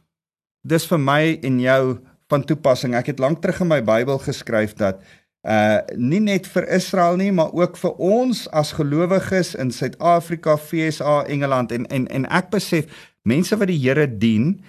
dis 0.64 0.86
vir 0.88 1.00
my 1.00 1.40
en 1.44 1.60
jou 1.60 2.11
van 2.32 2.46
toepassing. 2.48 2.96
Ek 2.98 3.12
het 3.12 3.20
lank 3.20 3.42
terug 3.44 3.62
in 3.64 3.72
my 3.72 3.82
Bybel 3.86 4.22
geskryf 4.24 4.78
dat 4.80 5.04
uh 5.42 5.82
nie 5.98 6.22
net 6.22 6.46
vir 6.54 6.68
Israel 6.70 7.18
nie, 7.18 7.32
maar 7.34 7.50
ook 7.58 7.78
vir 7.82 7.96
ons 7.98 8.44
as 8.54 8.76
gelowiges 8.78 9.56
in 9.58 9.72
Suid-Afrika, 9.74 10.54
FSA, 10.58 11.24
Engeland 11.26 11.74
en 11.74 11.88
en 11.90 12.06
en 12.08 12.28
ek 12.30 12.52
besef 12.54 12.86
mense 13.26 13.58
wat 13.58 13.72
die 13.72 13.80
Here 13.82 14.06
dien, 14.06 14.60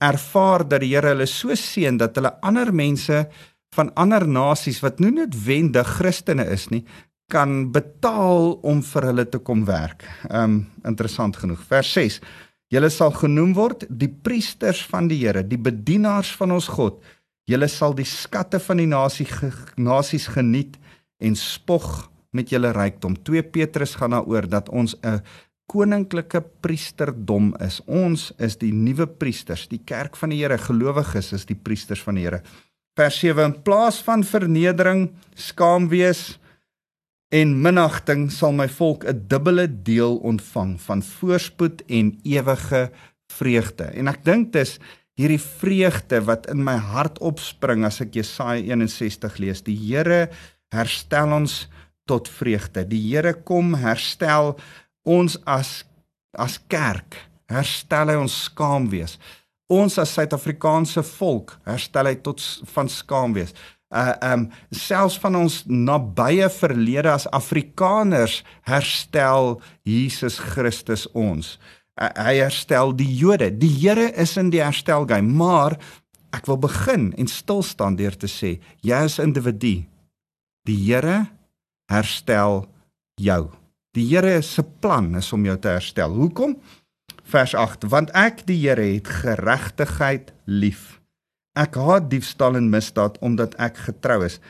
ervaar 0.00 0.64
dat 0.68 0.80
die 0.80 0.94
Here 0.94 1.12
hulle 1.12 1.28
so 1.28 1.52
seën 1.52 2.00
dat 2.00 2.16
hulle 2.16 2.32
ander 2.40 2.72
mense 2.72 3.26
van 3.76 3.92
ander 3.96 4.24
nasies 4.28 4.80
wat 4.84 5.00
nie 5.00 5.12
noodwendig 5.12 5.88
Christene 5.98 6.44
is 6.52 6.68
nie, 6.72 6.84
kan 7.32 7.70
betaal 7.72 8.56
om 8.68 8.82
vir 8.84 9.08
hulle 9.08 9.24
te 9.28 9.40
kom 9.40 9.64
werk. 9.68 10.04
Um 10.28 10.64
interessant 10.88 11.36
genoeg. 11.40 11.60
Vers 11.68 11.92
6. 11.96 12.18
Julle 12.72 12.88
sal 12.88 13.12
genoem 13.12 13.52
word 13.52 13.84
die 13.90 14.08
priesters 14.08 14.80
van 14.88 15.10
die 15.10 15.18
Here, 15.20 15.42
die 15.44 15.60
bedienaars 15.60 16.30
van 16.38 16.54
ons 16.56 16.70
God. 16.72 17.02
Julle 17.50 17.68
sal 17.68 17.92
die 17.98 18.06
skatte 18.08 18.62
van 18.62 18.80
die 18.80 18.88
nasie 18.88 19.26
nasies 19.76 20.30
geniet 20.32 20.78
en 21.20 21.36
spog 21.36 22.08
met 22.32 22.48
julle 22.48 22.72
rykdom. 22.72 23.18
2 23.28 23.42
Petrus 23.52 23.96
gaan 24.00 24.16
daaroor 24.16 24.48
dat 24.48 24.70
ons 24.72 24.96
'n 25.04 25.20
koninklike 25.68 26.40
priesterdom 26.60 27.54
is. 27.60 27.80
Ons 27.86 28.32
is 28.38 28.56
die 28.56 28.72
nuwe 28.72 29.06
priesters, 29.06 29.68
die 29.68 29.82
kerk 29.84 30.16
van 30.16 30.30
die 30.30 30.40
Here, 30.40 30.58
gelowiges 30.58 31.32
is 31.32 31.44
die 31.44 31.56
priesters 31.56 32.02
van 32.02 32.14
die 32.14 32.24
Here. 32.24 32.42
Vers 32.96 33.18
7: 33.20 33.44
In 33.44 33.62
plaas 33.62 34.02
van 34.02 34.24
vernedering, 34.24 35.10
skaam 35.34 35.88
wees 35.88 36.38
en 37.32 37.54
minagting 37.64 38.26
sal 38.32 38.52
my 38.52 38.68
volk 38.68 39.04
'n 39.08 39.24
dubbele 39.28 39.66
deel 39.82 40.16
ontvang 40.16 40.80
van 40.80 41.02
voorspoed 41.02 41.82
en 41.86 42.18
ewige 42.22 42.90
vreugde. 43.32 43.84
En 43.84 44.08
ek 44.08 44.24
dink 44.24 44.52
dis 44.52 44.78
hierdie 45.16 45.40
vreugde 45.40 46.20
wat 46.24 46.46
in 46.50 46.64
my 46.64 46.76
hart 46.76 47.18
opspring 47.18 47.84
as 47.84 48.00
ek 48.00 48.14
Jesaja 48.14 48.76
61 48.76 49.38
lees. 49.38 49.62
Die 49.62 49.76
Here 49.76 50.28
herstel 50.72 51.32
ons 51.32 51.68
tot 52.04 52.28
vreugde. 52.28 52.84
Die 52.88 53.00
Here 53.00 53.32
kom 53.32 53.74
herstel 53.74 54.56
ons 55.04 55.38
as 55.44 55.84
as 56.32 56.58
kerk. 56.68 57.16
Herstel 57.48 58.08
hy 58.08 58.16
ons 58.16 58.44
skaamwees. 58.44 59.18
Ons 59.68 59.98
as 59.98 60.12
Suid-Afrikaanse 60.16 61.02
volk 61.02 61.58
herstel 61.64 62.06
hy 62.06 62.14
tot 62.24 62.40
van 62.74 62.88
skaamwees. 62.88 63.52
Uh 63.92 64.16
um 64.24 64.48
selfs 64.72 65.18
van 65.20 65.36
ons 65.36 65.62
nabye 65.68 66.48
verlede 66.48 67.12
as 67.12 67.28
Afrikaners 67.28 68.40
herstel 68.64 69.58
Jesus 69.84 70.40
Christus 70.40 71.04
ons 71.12 71.58
hy 72.00 72.36
herstel 72.40 72.92
die 72.96 73.10
Jode. 73.18 73.50
Die 73.50 73.70
Here 73.70 74.10
is 74.18 74.36
in 74.40 74.50
die 74.52 74.62
herstel 74.62 75.06
game, 75.08 75.32
maar 75.36 75.76
ek 76.32 76.48
wil 76.48 76.60
begin 76.62 77.10
en 77.20 77.28
stil 77.28 77.62
staan 77.66 77.98
deur 77.98 78.16
te 78.16 78.30
sê, 78.30 78.56
jy 78.80 79.02
as 79.08 79.20
individu, 79.22 79.82
die 80.68 80.78
Here 80.86 81.26
herstel 81.92 82.64
jou. 83.20 83.50
Die 83.92 84.06
Here 84.08 84.40
se 84.42 84.64
plan 84.64 85.12
is 85.18 85.32
om 85.32 85.44
jou 85.44 85.58
te 85.60 85.74
herstel. 85.74 86.14
Hoekom? 86.16 86.56
Vers 87.28 87.54
8: 87.54 87.84
Want 87.92 88.12
ek 88.16 88.46
die 88.48 88.58
Here 88.64 88.94
het 88.94 89.10
geregtigheid 89.22 90.32
lief. 90.46 90.91
Ek 91.58 91.76
haat 91.76 92.08
diefstal 92.10 92.56
en 92.56 92.70
misdaad 92.72 93.18
omdat 93.20 93.54
ek 93.60 93.76
getrou 93.88 94.22
is. 94.24 94.40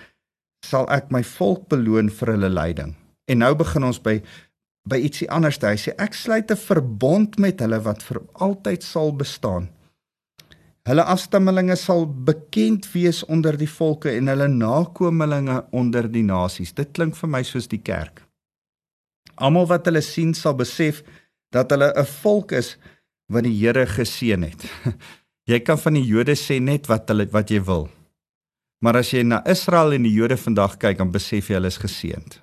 Sal 0.63 0.87
ek 0.95 1.11
my 1.11 1.23
volk 1.27 1.67
beloon 1.73 2.11
vir 2.11 2.35
hulle 2.37 2.51
lyding. 2.53 2.95
En 3.27 3.43
nou 3.43 3.55
begin 3.59 3.91
ons 3.91 3.99
by 4.03 4.21
by 4.91 4.99
ietsie 4.99 5.29
anders 5.31 5.61
hy 5.63 5.77
sê 5.79 5.93
ek 5.99 6.15
sluit 6.15 6.51
'n 6.51 6.59
verbond 6.59 7.39
met 7.39 7.61
hulle 7.61 7.79
wat 7.85 8.03
vir 8.03 8.19
altyd 8.35 8.83
sal 8.83 9.13
bestaan. 9.15 9.69
Hulle 10.83 11.05
afstammelinge 11.07 11.77
sal 11.77 12.07
bekend 12.07 12.89
wees 12.93 13.23
onder 13.25 13.57
die 13.57 13.71
volke 13.71 14.11
en 14.11 14.27
hulle 14.27 14.49
nakommelinge 14.49 15.65
onder 15.71 16.09
die 16.11 16.25
nasies. 16.27 16.75
Dit 16.75 16.91
klink 16.93 17.15
vir 17.17 17.29
my 17.29 17.43
soos 17.43 17.69
die 17.69 17.79
kerk. 17.79 18.23
Almal 19.37 19.69
wat 19.71 19.87
hulle 19.87 20.03
sien 20.03 20.35
sal 20.35 20.55
besef 20.55 21.03
dat 21.53 21.71
hulle 21.71 21.93
'n 21.95 22.05
volk 22.05 22.53
is 22.53 22.77
wat 23.29 23.45
die 23.45 23.55
Here 23.55 23.87
geseën 23.87 24.43
het. 24.43 24.67
Jy 25.51 25.59
kan 25.67 25.79
van 25.83 25.97
die 25.99 26.05
Jode 26.07 26.37
sê 26.39 26.61
net 26.63 26.87
wat 26.87 27.09
hulle 27.11 27.27
wat 27.33 27.51
jy 27.51 27.59
wil. 27.67 27.89
Maar 28.83 29.01
as 29.01 29.11
jy 29.11 29.25
na 29.27 29.41
Israel 29.51 29.95
en 29.97 30.07
die 30.07 30.15
Jode 30.15 30.37
vandag 30.39 30.77
kyk, 30.79 31.01
dan 31.01 31.11
besef 31.15 31.49
jy 31.51 31.59
hulle 31.59 31.71
is 31.71 31.81
geseënd. 31.83 32.39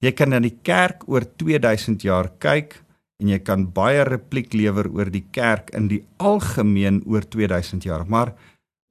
Jy 0.00 0.12
kan 0.16 0.32
na 0.32 0.40
die 0.40 0.54
kerk 0.64 1.04
oor 1.10 1.26
2000 1.40 2.06
jaar 2.06 2.30
kyk 2.40 2.78
en 3.20 3.32
jy 3.32 3.40
kan 3.44 3.66
baie 3.74 4.04
repliek 4.06 4.54
lewer 4.56 4.88
oor 4.94 5.10
die 5.12 5.24
kerk 5.34 5.72
in 5.76 5.90
die 5.90 6.00
algemeen 6.22 7.02
oor 7.04 7.26
2000 7.26 7.84
jaar, 7.84 8.06
maar 8.06 8.32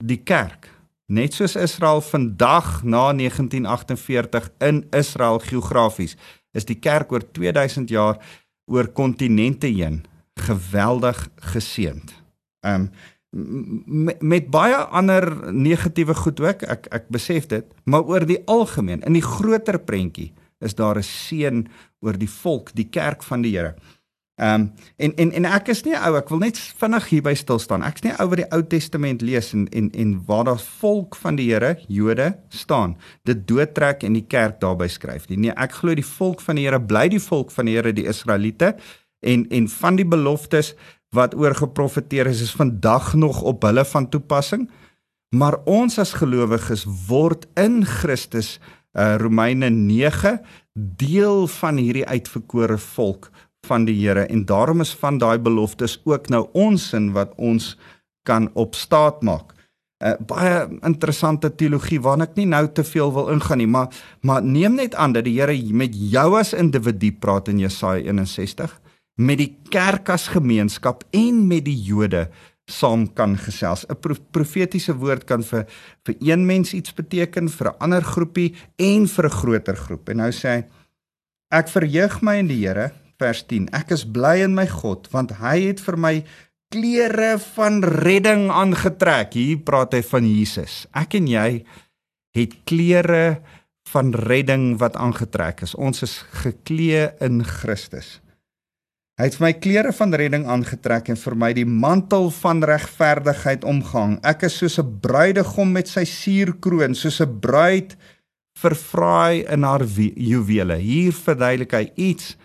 die 0.03 0.19
kerk, 0.19 0.67
net 1.09 1.33
soos 1.33 1.55
Israel 1.57 2.03
vandag 2.03 2.83
na 2.83 3.07
1948 3.15 4.51
in 4.67 4.83
Israel 4.93 5.39
geografies, 5.41 6.17
is 6.53 6.67
die 6.67 6.77
kerk 6.77 7.15
oor 7.15 7.23
2000 7.23 7.89
jaar 7.89 8.21
oor 8.69 8.91
kontinente 8.91 9.71
heen 9.71 10.03
geweldig 10.43 11.23
geseënd. 11.55 12.26
Um 12.61 12.89
met, 14.19 14.47
baie 14.49 14.75
ander 14.75 15.53
negatiewe 15.53 16.15
goed 16.15 16.39
ook, 16.39 16.63
ek 16.63 16.87
ek 16.95 17.09
besef 17.13 17.49
dit, 17.51 17.65
maar 17.83 18.07
oor 18.07 18.25
die 18.25 18.39
algemeen 18.47 19.03
in 19.05 19.17
die 19.17 19.25
groter 19.25 19.79
prentjie 19.83 20.31
is 20.63 20.73
daar 20.75 20.97
'n 20.97 21.03
seën 21.03 21.67
oor 21.99 22.17
die 22.17 22.29
volk, 22.29 22.71
die 22.73 22.89
kerk 22.89 23.23
van 23.23 23.41
die 23.41 23.57
Here. 23.57 23.75
Ehm 24.37 24.61
um, 24.61 24.71
en 24.97 25.15
en 25.15 25.31
en 25.31 25.45
ek 25.45 25.67
is 25.67 25.83
nie 25.83 25.95
ou, 25.97 26.15
ek 26.15 26.29
wil 26.29 26.39
net 26.39 26.57
vinnig 26.57 27.05
hierby 27.09 27.33
stil 27.33 27.59
staan. 27.59 27.81
Ek 27.81 27.95
is 27.95 28.03
nie 28.03 28.13
ou 28.21 28.27
wat 28.29 28.37
die 28.37 28.51
Ou 28.53 28.61
Testament 28.69 29.21
lees 29.21 29.53
en 29.53 29.67
en 29.73 29.89
en 29.91 30.11
waar 30.25 30.43
daar 30.43 30.59
volk 30.59 31.15
van 31.15 31.35
die 31.35 31.47
Here, 31.49 31.79
Jode, 31.87 32.37
staan, 32.49 32.97
dit 33.23 33.47
doodtrek 33.47 34.03
en 34.03 34.13
die 34.13 34.27
kerk 34.27 34.59
daarby 34.59 34.87
skryf. 34.87 35.25
Nee, 35.29 35.51
ek 35.57 35.71
glo 35.71 35.95
die 35.95 36.05
volk 36.05 36.41
van 36.41 36.55
die 36.55 36.67
Here 36.67 36.79
bly 36.79 37.07
die 37.09 37.19
volk 37.19 37.51
van 37.51 37.65
die 37.65 37.75
Here, 37.75 37.93
die 37.93 38.05
Israeliete 38.05 38.75
en 39.25 39.47
en 39.49 39.69
van 39.69 39.95
die 39.95 40.05
beloftes 40.05 40.75
wat 41.17 41.35
oor 41.35 41.55
geprofeteer 41.57 42.29
is 42.29 42.43
is 42.45 42.53
vandag 42.55 43.13
nog 43.17 43.41
op 43.41 43.65
hulle 43.65 43.85
van 43.85 44.09
toepassing. 44.09 44.67
Maar 45.35 45.59
ons 45.65 45.97
as 45.99 46.13
gelowiges 46.15 46.85
word 47.07 47.47
in 47.59 47.81
Christus 47.85 48.57
uh, 48.93 49.17
Romeine 49.19 49.69
9 49.69 50.37
deel 50.73 51.47
van 51.47 51.81
hierdie 51.81 52.05
uitverkore 52.07 52.77
volk 52.77 53.29
van 53.67 53.85
die 53.89 53.97
Here 53.97 54.27
en 54.31 54.45
daarom 54.47 54.81
is 54.85 54.93
van 54.95 55.17
daai 55.19 55.37
beloftes 55.39 55.97
ook 56.05 56.29
nou 56.29 56.45
ons 56.53 56.93
in 56.93 57.11
wat 57.17 57.33
ons 57.35 57.75
kan 58.23 58.49
op 58.53 58.75
staat 58.75 59.21
maak. 59.21 59.53
'n 59.97 60.13
uh, 60.13 60.25
baie 60.29 60.67
interessante 60.85 61.49
teologie 61.49 61.99
waarna 62.01 62.27
ek 62.29 62.35
nie 62.37 62.45
nou 62.45 62.67
te 62.69 62.83
veel 62.83 63.09
wil 63.13 63.31
ingaan 63.33 63.57
nie, 63.57 63.67
maar 63.67 63.89
maar 64.21 64.43
neem 64.43 64.75
net 64.75 64.95
aan 64.95 65.11
dat 65.11 65.25
die 65.25 65.39
Here 65.41 65.73
met 65.73 65.95
jou 65.95 66.37
as 66.37 66.53
individu 66.53 67.11
praat 67.11 67.47
in 67.47 67.59
Jesaja 67.59 68.05
61 68.05 68.79
met 69.17 69.41
die 69.41 69.53
kerk 69.73 70.09
as 70.13 70.29
gemeenskap 70.33 71.03
en 71.11 71.41
met 71.49 71.65
die 71.65 71.77
Jode 71.77 72.27
saam 72.67 73.07
kan 73.13 73.37
gesels. 73.37 73.85
'n 73.87 73.95
Profetiese 74.31 74.93
woord 74.93 75.25
kan 75.25 75.43
vir 75.43 75.65
vir 76.05 76.15
een 76.19 76.45
mens 76.45 76.73
iets 76.73 76.93
beteken, 76.93 77.49
vir 77.49 77.67
'n 77.67 77.79
ander 77.79 78.03
groepie 78.03 78.55
en 78.77 79.07
vir 79.07 79.25
'n 79.25 79.37
groter 79.41 79.75
groep. 79.75 80.09
En 80.09 80.17
nou 80.17 80.31
sê 80.31 80.49
hy: 80.49 80.65
Ek 81.51 81.67
verheug 81.67 82.21
my 82.21 82.35
in 82.37 82.47
die 82.47 82.67
Here, 82.67 82.91
vers 83.17 83.43
10. 83.43 83.69
Ek 83.73 83.91
is 83.91 84.03
bly 84.05 84.43
in 84.43 84.53
my 84.53 84.67
God, 84.67 85.07
want 85.11 85.31
hy 85.39 85.67
het 85.67 85.79
vir 85.79 85.97
my 85.97 86.23
klere 86.69 87.39
van 87.55 87.83
redding 87.83 88.49
aangetrek. 88.51 89.33
Hier 89.33 89.57
praat 89.57 89.93
hy 89.93 90.01
van 90.03 90.27
Jesus. 90.27 90.85
Ek 90.93 91.15
en 91.15 91.27
jy 91.27 91.63
het 92.35 92.53
klere 92.65 93.41
van 93.93 94.11
redding 94.13 94.77
wat 94.77 94.95
aangetrek 94.99 95.61
is. 95.61 95.75
Ons 95.75 96.03
is 96.03 96.17
geklee 96.43 97.09
in 97.23 97.43
Christus. 97.43 98.19
Hy 99.17 99.25
het 99.31 99.39
my 99.41 99.49
klere 99.57 99.89
van 99.97 100.11
redding 100.13 100.43
aangetrek 100.45 101.07
en 101.09 101.17
vir 101.17 101.35
my 101.41 101.47
die 101.57 101.65
mantel 101.65 102.27
van 102.37 102.59
regverdigheid 102.69 103.63
omgehang. 103.65 104.19
Ek 104.21 104.43
is 104.45 104.59
soos 104.61 104.77
'n 104.77 104.99
bruidegom 105.01 105.71
met 105.73 105.87
sy 105.89 106.03
suurkroon, 106.05 106.93
soos 106.93 107.19
'n 107.21 107.39
bruid 107.39 107.97
vervraai 108.61 109.43
in 109.49 109.63
haar 109.63 109.81
juwele. 109.81 110.77
Hier 110.77 111.13
verduidelik 111.13 111.71
hy 111.71 111.91
iets 111.95 112.35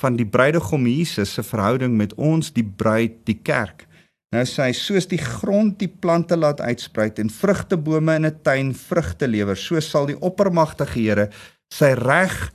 van 0.00 0.16
die 0.16 0.24
bruidegom 0.24 0.86
Jesus 0.86 1.34
se 1.34 1.42
verhouding 1.42 1.94
met 1.96 2.14
ons, 2.14 2.50
die 2.52 2.64
bruid, 2.64 3.26
die 3.26 3.40
kerk. 3.42 3.86
Nou 4.32 4.44
sê 4.44 4.62
hy 4.62 4.72
soos 4.72 5.06
die 5.06 5.20
grond 5.20 5.78
die 5.78 5.92
plante 5.92 6.36
laat 6.36 6.60
uitspruit 6.60 7.18
en 7.18 7.28
vrugtebome 7.28 8.14
in 8.14 8.26
'n 8.26 8.40
tuin 8.42 8.72
vrugte 8.74 9.28
lewer, 9.28 9.56
so 9.56 9.78
sal 9.80 10.06
die 10.06 10.20
oppermagtige 10.20 11.00
Here 11.00 11.28
sy 11.70 11.92
reg 11.92 12.50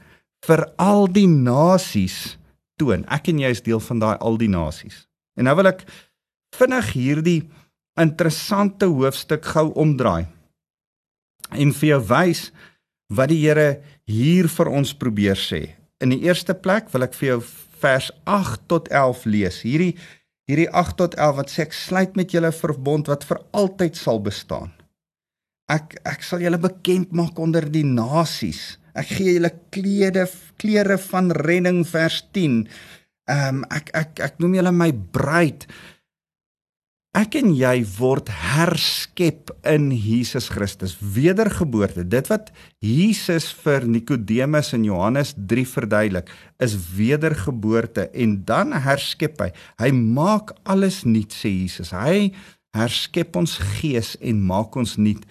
vir 0.48 0.66
al 0.78 1.08
die 1.08 1.28
nasies 1.28 2.39
toon. 2.80 3.06
Ek 3.12 3.30
en 3.32 3.42
jy 3.44 3.52
is 3.54 3.64
deel 3.66 3.82
van 3.84 4.02
daai 4.02 4.16
al 4.18 4.40
die 4.42 4.52
nasies. 4.52 5.06
En 5.38 5.48
nou 5.48 5.56
wil 5.60 5.72
ek 5.72 5.86
vinnig 6.58 6.94
hierdie 6.96 7.40
interessante 8.00 8.88
hoofstuk 8.90 9.46
gou 9.54 9.70
omdraai 9.80 10.28
en 11.50 11.74
vir 11.76 11.90
jou 11.94 12.00
wys 12.12 12.50
wat 13.16 13.32
die 13.32 13.42
Here 13.42 13.82
hier 14.10 14.50
vir 14.52 14.70
ons 14.70 14.94
probeer 14.94 15.38
sê. 15.40 15.76
In 16.00 16.14
die 16.14 16.22
eerste 16.28 16.54
plek 16.56 16.92
wil 16.94 17.08
ek 17.08 17.16
vir 17.18 17.34
jou 17.34 17.40
vers 17.82 18.10
8 18.30 18.68
tot 18.72 18.90
11 18.92 19.26
lees. 19.26 19.62
Hierdie 19.66 19.94
hierdie 20.50 20.70
8 20.74 20.98
tot 20.98 21.16
11 21.18 21.38
wat 21.38 21.54
sê 21.54 21.66
ek 21.68 21.76
sluit 21.78 22.16
met 22.18 22.34
julle 22.34 22.52
verbond 22.56 23.10
wat 23.12 23.26
vir 23.30 23.42
altyd 23.54 23.98
sal 23.98 24.22
bestaan. 24.24 24.72
Ek 25.70 26.00
ek 26.08 26.26
sal 26.26 26.42
julle 26.42 26.58
bekend 26.62 27.14
maak 27.14 27.38
onder 27.40 27.68
die 27.70 27.86
nasies. 27.86 28.80
Ek 28.98 29.12
gee 29.14 29.36
julle 29.38 29.52
klede 29.74 30.26
klere 30.60 30.98
van 31.10 31.30
redding 31.46 31.84
vers 31.88 32.24
10. 32.34 32.64
Ehm 33.30 33.62
um, 33.62 33.64
ek 33.70 33.94
ek 33.94 34.26
ek 34.26 34.42
noem 34.42 34.58
julle 34.58 34.74
my 34.74 34.90
bruid. 34.92 35.68
Ek 37.18 37.34
en 37.40 37.50
jy 37.58 37.80
word 37.98 38.28
herskep 38.30 39.50
in 39.66 39.88
Jesus 39.90 40.46
Christus, 40.54 40.94
wedergeboorte. 41.02 42.04
Dit 42.06 42.30
wat 42.30 42.52
Jesus 42.86 43.48
vir 43.64 43.88
Nikodemus 43.90 44.70
in 44.78 44.86
Johannes 44.86 45.34
3 45.34 45.66
verduidelik, 45.72 46.30
is 46.62 46.78
wedergeboorte 46.94 48.12
en 48.14 48.38
dan 48.46 48.78
herskep 48.86 49.42
hy. 49.42 49.50
Hy 49.82 49.90
maak 49.98 50.54
alles 50.70 51.02
nuut 51.02 51.34
sê 51.34 51.50
Jesus. 51.50 51.90
Hy 51.98 52.30
herskep 52.78 53.34
ons 53.42 53.58
gees 53.80 54.14
en 54.22 54.46
maak 54.46 54.78
ons 54.78 54.94
nuut. 55.02 55.26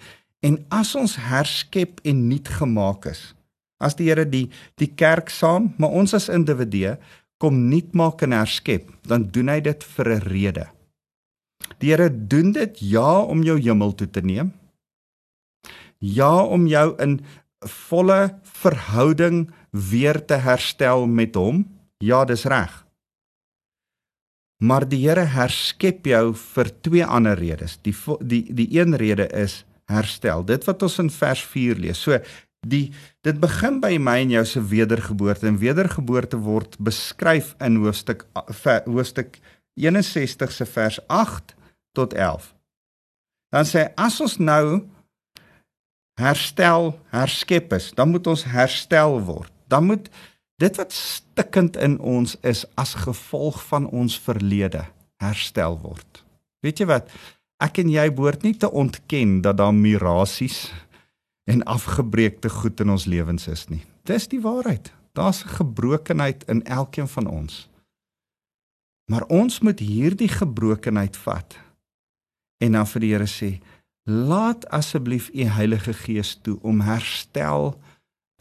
En 0.45 0.55
as 0.71 0.95
ons 0.95 1.15
herskep 1.19 1.99
en 2.07 2.27
nuut 2.29 2.47
gemaak 2.59 3.09
is, 3.11 3.33
as 3.79 3.95
die 3.99 4.09
Here 4.09 4.25
die 4.27 4.47
die 4.79 4.91
kerk 4.95 5.31
saam, 5.31 5.73
maar 5.77 5.95
ons 5.95 6.15
as 6.15 6.29
individue 6.31 6.95
kom 7.39 7.67
nuut 7.71 7.93
maak 7.95 8.23
en 8.23 8.35
herskep, 8.35 8.91
dan 9.07 9.27
doen 9.31 9.51
hy 9.51 9.59
dit 9.63 9.83
vir 9.83 10.07
'n 10.15 10.23
rede. 10.27 10.65
Die 11.79 11.91
Here 11.91 12.09
doen 12.09 12.51
dit 12.51 12.79
ja 12.79 13.21
om 13.21 13.43
jou 13.43 13.59
hemel 13.59 13.95
toe 13.95 14.07
te 14.07 14.21
neem. 14.21 14.53
Ja 15.99 16.43
om 16.43 16.67
jou 16.67 16.95
in 16.99 17.19
volle 17.67 18.39
verhouding 18.43 19.49
weer 19.71 20.25
te 20.25 20.39
herstel 20.39 21.07
met 21.07 21.35
hom. 21.35 21.65
Ja, 21.99 22.25
dis 22.25 22.45
reg. 22.45 22.85
Maar 24.63 24.87
die 24.87 25.07
Here 25.07 25.23
herskep 25.23 26.05
jou 26.05 26.33
vir 26.33 26.71
twee 26.81 27.05
ander 27.05 27.37
redes. 27.39 27.77
Die 27.83 27.95
die 28.19 28.53
die 28.53 28.79
een 28.79 28.95
rede 28.95 29.27
is 29.27 29.65
herstel. 29.89 30.45
Dit 30.45 30.67
wat 30.69 30.85
ons 30.85 30.99
in 31.01 31.09
vers 31.13 31.41
4 31.51 31.81
lees. 31.81 32.01
So 32.01 32.19
die 32.67 32.89
dit 33.23 33.39
begin 33.39 33.79
by 33.83 33.95
my 34.01 34.17
en 34.23 34.33
jou 34.33 34.45
se 34.45 34.61
wedergeboorte 34.71 35.47
en 35.47 35.59
wedergeboorte 35.61 36.39
word 36.43 36.75
beskryf 36.83 37.53
in 37.63 37.79
hoofstuk 37.83 38.25
hoofstuk 38.85 39.39
61 39.79 40.51
se 40.51 40.65
vers 40.67 40.99
8 41.07 41.55
tot 41.95 42.13
11. 42.13 42.49
Dan 43.49 43.65
sê 43.65 43.87
as 43.97 44.19
ons 44.21 44.37
nou 44.37 44.81
herstel, 46.19 46.91
herskep 47.13 47.73
is, 47.77 47.89
dan 47.95 48.11
moet 48.11 48.27
ons 48.27 48.43
herstel 48.51 49.17
word. 49.23 49.51
Dan 49.71 49.87
moet 49.87 50.09
dit 50.59 50.75
wat 50.75 50.93
stikkend 50.93 51.79
in 51.79 51.95
ons 52.03 52.35
is 52.43 52.65
as 52.75 52.97
gevolg 52.99 53.61
van 53.69 53.87
ons 53.95 54.19
verlede 54.19 54.83
herstel 55.23 55.79
word. 55.79 56.23
Weet 56.63 56.81
jy 56.81 56.89
wat? 56.89 57.11
Ek 57.59 57.81
en 57.81 57.89
jy 57.91 58.05
behoort 58.15 58.45
nie 58.47 58.55
te 58.55 58.69
ontken 58.71 59.41
dat 59.43 59.57
daar 59.59 59.75
mirasies 59.75 60.69
en 61.49 61.65
afgebreekte 61.67 62.49
goed 62.49 62.79
in 62.79 62.93
ons 62.93 63.05
lewens 63.05 63.49
is 63.51 63.65
nie. 63.67 63.81
Dis 64.07 64.29
die 64.31 64.39
waarheid. 64.39 64.93
Daar's 65.13 65.43
'n 65.43 65.55
gebrokenheid 65.59 66.43
in 66.47 66.63
elkeen 66.63 67.07
van 67.07 67.27
ons. 67.27 67.69
Maar 69.11 69.25
ons 69.27 69.59
moet 69.59 69.79
hierdie 69.79 70.29
gebrokenheid 70.29 71.17
vat 71.17 71.57
en 72.57 72.71
dan 72.71 72.87
vir 72.87 73.01
die 73.01 73.11
Here 73.13 73.27
sê 73.27 73.59
laat 74.09 74.67
asseblief 74.69 75.29
u 75.33 75.43
Heilige 75.43 75.93
Gees 75.93 76.35
toe 76.41 76.57
om 76.61 76.81
herstel 76.81 77.75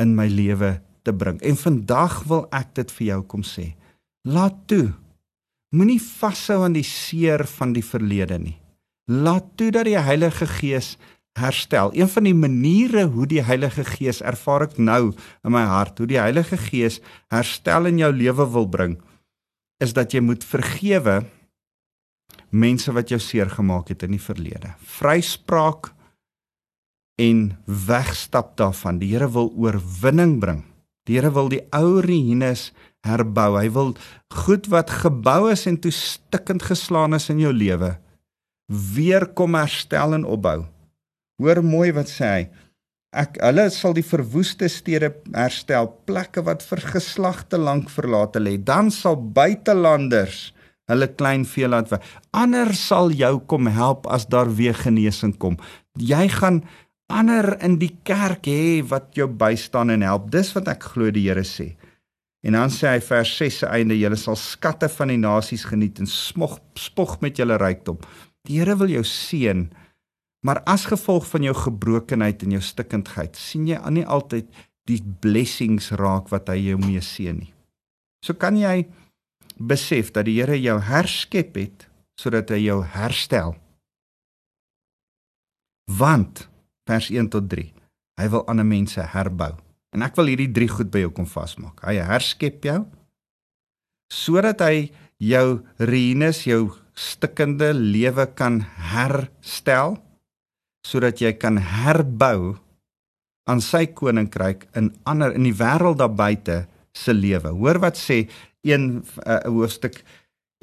in 0.01 0.15
my 0.15 0.27
lewe 0.27 0.81
te 1.03 1.13
bring 1.13 1.41
en 1.43 1.57
vandag 1.57 2.23
wil 2.31 2.47
ek 2.55 2.75
dit 2.75 2.95
vir 2.99 3.07
jou 3.07 3.21
kom 3.23 3.43
sê 3.43 3.75
laat 4.29 4.57
toe 4.71 4.93
moenie 5.77 6.01
vashou 6.01 6.63
aan 6.65 6.77
die 6.77 6.87
seer 6.87 7.47
van 7.59 7.73
die 7.77 7.85
verlede 7.85 8.39
nie 8.39 8.57
laat 9.09 9.57
toe 9.57 9.71
dat 9.73 9.89
die 9.89 9.99
Heilige 9.99 10.47
Gees 10.47 10.97
herstel 11.39 11.93
een 11.97 12.11
van 12.11 12.27
die 12.29 12.37
maniere 12.37 13.07
hoe 13.09 13.27
die 13.27 13.43
Heilige 13.45 13.85
Gees 13.87 14.21
ervaar 14.21 14.67
ek 14.69 14.79
nou 14.79 15.13
in 15.45 15.55
my 15.55 15.65
hart 15.71 16.01
hoe 16.01 16.09
die 16.11 16.21
Heilige 16.21 16.59
Gees 16.61 17.01
herstel 17.33 17.89
in 17.89 18.01
jou 18.03 18.13
lewe 18.13 18.47
wil 18.53 18.69
bring 18.69 18.99
is 19.83 19.95
dat 19.97 20.13
jy 20.13 20.21
moet 20.25 20.45
vergewe 20.45 21.23
mense 22.51 22.93
wat 22.93 23.13
jou 23.13 23.21
seer 23.23 23.51
gemaak 23.53 23.93
het 23.93 24.03
in 24.07 24.17
die 24.17 24.23
verlede. 24.23 24.75
Vryspraak 24.99 25.93
en 27.21 27.59
wegstap 27.67 28.57
daarvan. 28.59 29.01
Die 29.01 29.13
Here 29.13 29.29
wil 29.31 29.53
oorwinning 29.57 30.39
bring. 30.41 30.65
Die 31.07 31.19
Here 31.19 31.33
wil 31.35 31.51
die 31.53 31.63
ou 31.77 32.01
ruïnes 32.05 32.71
herbou. 33.07 33.57
Hy 33.59 33.71
wil 33.75 33.95
goed 34.45 34.69
wat 34.73 34.91
gebou 35.05 35.49
is 35.53 35.67
en 35.71 35.79
toe 35.81 35.93
stikkend 35.95 36.67
geslaan 36.67 37.17
is 37.17 37.29
in 37.33 37.43
jou 37.43 37.53
lewe 37.55 37.97
weer 38.69 39.27
kom 39.33 39.57
herstel 39.57 40.15
en 40.15 40.27
opbou. 40.29 40.63
Hoor 41.41 41.63
mooi 41.65 41.91
wat 41.97 42.11
sê 42.13 42.29
hy. 42.29 42.43
Ek 43.17 43.39
hulle 43.41 43.65
sal 43.73 43.95
die 43.97 44.05
verwoeste 44.05 44.69
stede 44.69 45.15
herstel, 45.33 45.89
plekke 46.05 46.45
wat 46.45 46.61
vir 46.69 46.83
geslagte 46.93 47.57
lank 47.57 47.89
verlate 47.89 48.43
lê. 48.43 48.59
Dan 48.61 48.93
sal 48.93 49.17
buitelanders 49.17 50.51
hulle 50.89 51.09
klein 51.17 51.47
vee 51.49 51.69
laat 51.69 51.89
wy. 51.93 52.01
Ander 52.37 52.75
sal 52.77 53.13
jou 53.17 53.39
kom 53.49 53.69
help 53.73 54.07
as 54.13 54.29
daar 54.29 54.51
weer 54.61 54.77
genesing 54.77 55.35
kom. 55.41 55.57
Jy 55.97 56.29
gaan 56.37 56.63
ander 57.09 57.55
in 57.65 57.79
die 57.81 57.95
kerk 58.05 58.49
hê 58.49 58.85
wat 58.85 59.17
jou 59.17 59.29
bystaan 59.29 59.93
en 59.95 60.05
help. 60.05 60.29
Dis 60.33 60.53
wat 60.57 60.69
ek 60.69 60.91
glo 60.93 61.13
die 61.13 61.29
Here 61.29 61.45
sê. 61.49 61.73
En 62.47 62.55
dan 62.55 62.71
sê 62.71 62.93
hy 62.93 63.01
vers 63.03 63.31
6 63.41 63.61
se 63.63 63.69
einde: 63.73 63.97
Julle 63.99 64.17
sal 64.21 64.37
skatte 64.39 64.89
van 64.93 65.11
die 65.11 65.21
nasies 65.21 65.65
geniet 65.69 65.99
en 65.99 66.07
smog 66.07 66.59
spog 66.79 67.19
met 67.25 67.41
julle 67.41 67.57
rykdom. 67.59 67.99
Die 68.49 68.59
Here 68.61 68.77
wil 68.81 68.91
jou 68.91 69.05
seën. 69.05 69.69
Maar 70.47 70.63
as 70.71 70.87
gevolg 70.89 71.27
van 71.29 71.45
jou 71.45 71.55
gebrokenheid 71.57 72.43
en 72.47 72.57
jou 72.57 72.63
stikkindheid, 72.65 73.37
sien 73.37 73.67
jy 73.69 73.77
aan 73.77 73.99
nie 73.99 74.07
altyd 74.07 74.49
die 74.89 75.01
blessings 75.21 75.91
raak 75.99 76.31
wat 76.33 76.49
hy 76.49 76.71
jou 76.71 76.79
mee 76.81 77.03
seën 77.05 77.37
nie. 77.43 77.53
So 78.25 78.35
kan 78.35 78.57
jy 78.57 78.87
besef 79.59 80.13
dat 80.15 80.29
die 80.29 80.39
Here 80.39 80.57
jou 80.57 80.79
herskep 80.81 81.59
het 81.61 81.89
sodat 82.19 82.51
hy 82.55 82.63
jou 82.65 82.81
herstel. 82.83 83.55
Want 85.89 86.47
vers 86.89 87.11
1 87.13 87.29
tot 87.33 87.47
3. 87.51 87.69
Hy 88.19 88.29
wil 88.33 88.47
ander 88.51 88.67
mense 88.67 89.03
herbou. 89.13 89.53
En 89.95 90.05
ek 90.05 90.17
wil 90.19 90.33
hierdie 90.33 90.51
drie 90.53 90.69
goed 90.69 90.91
by 90.93 91.05
jou 91.05 91.13
kom 91.15 91.29
vasmaak. 91.29 91.85
Hy 91.87 92.01
herskep 92.09 92.65
jou 92.67 92.81
sodat 94.09 94.63
hy 94.65 94.89
jou 95.21 95.61
ruïnes, 95.77 96.39
jou 96.49 96.71
stikkende 96.99 97.71
lewe 97.77 98.27
kan 98.35 98.63
herstel 98.91 99.99
sodat 100.87 101.21
jy 101.23 101.35
kan 101.39 101.61
herbou 101.61 102.57
aan 103.49 103.63
sy 103.65 103.87
koninkryk 103.97 104.67
in 104.79 104.91
ander 105.09 105.35
in 105.37 105.47
die 105.47 105.57
wêreld 105.57 106.01
daar 106.01 106.13
buite 106.13 106.65
se 106.97 107.15
lewe. 107.15 107.53
Hoor 107.55 107.81
wat 107.83 107.99
sê 108.01 108.27
1 108.67 108.89
uh, 108.99 109.39
hoofstuk 109.47 110.01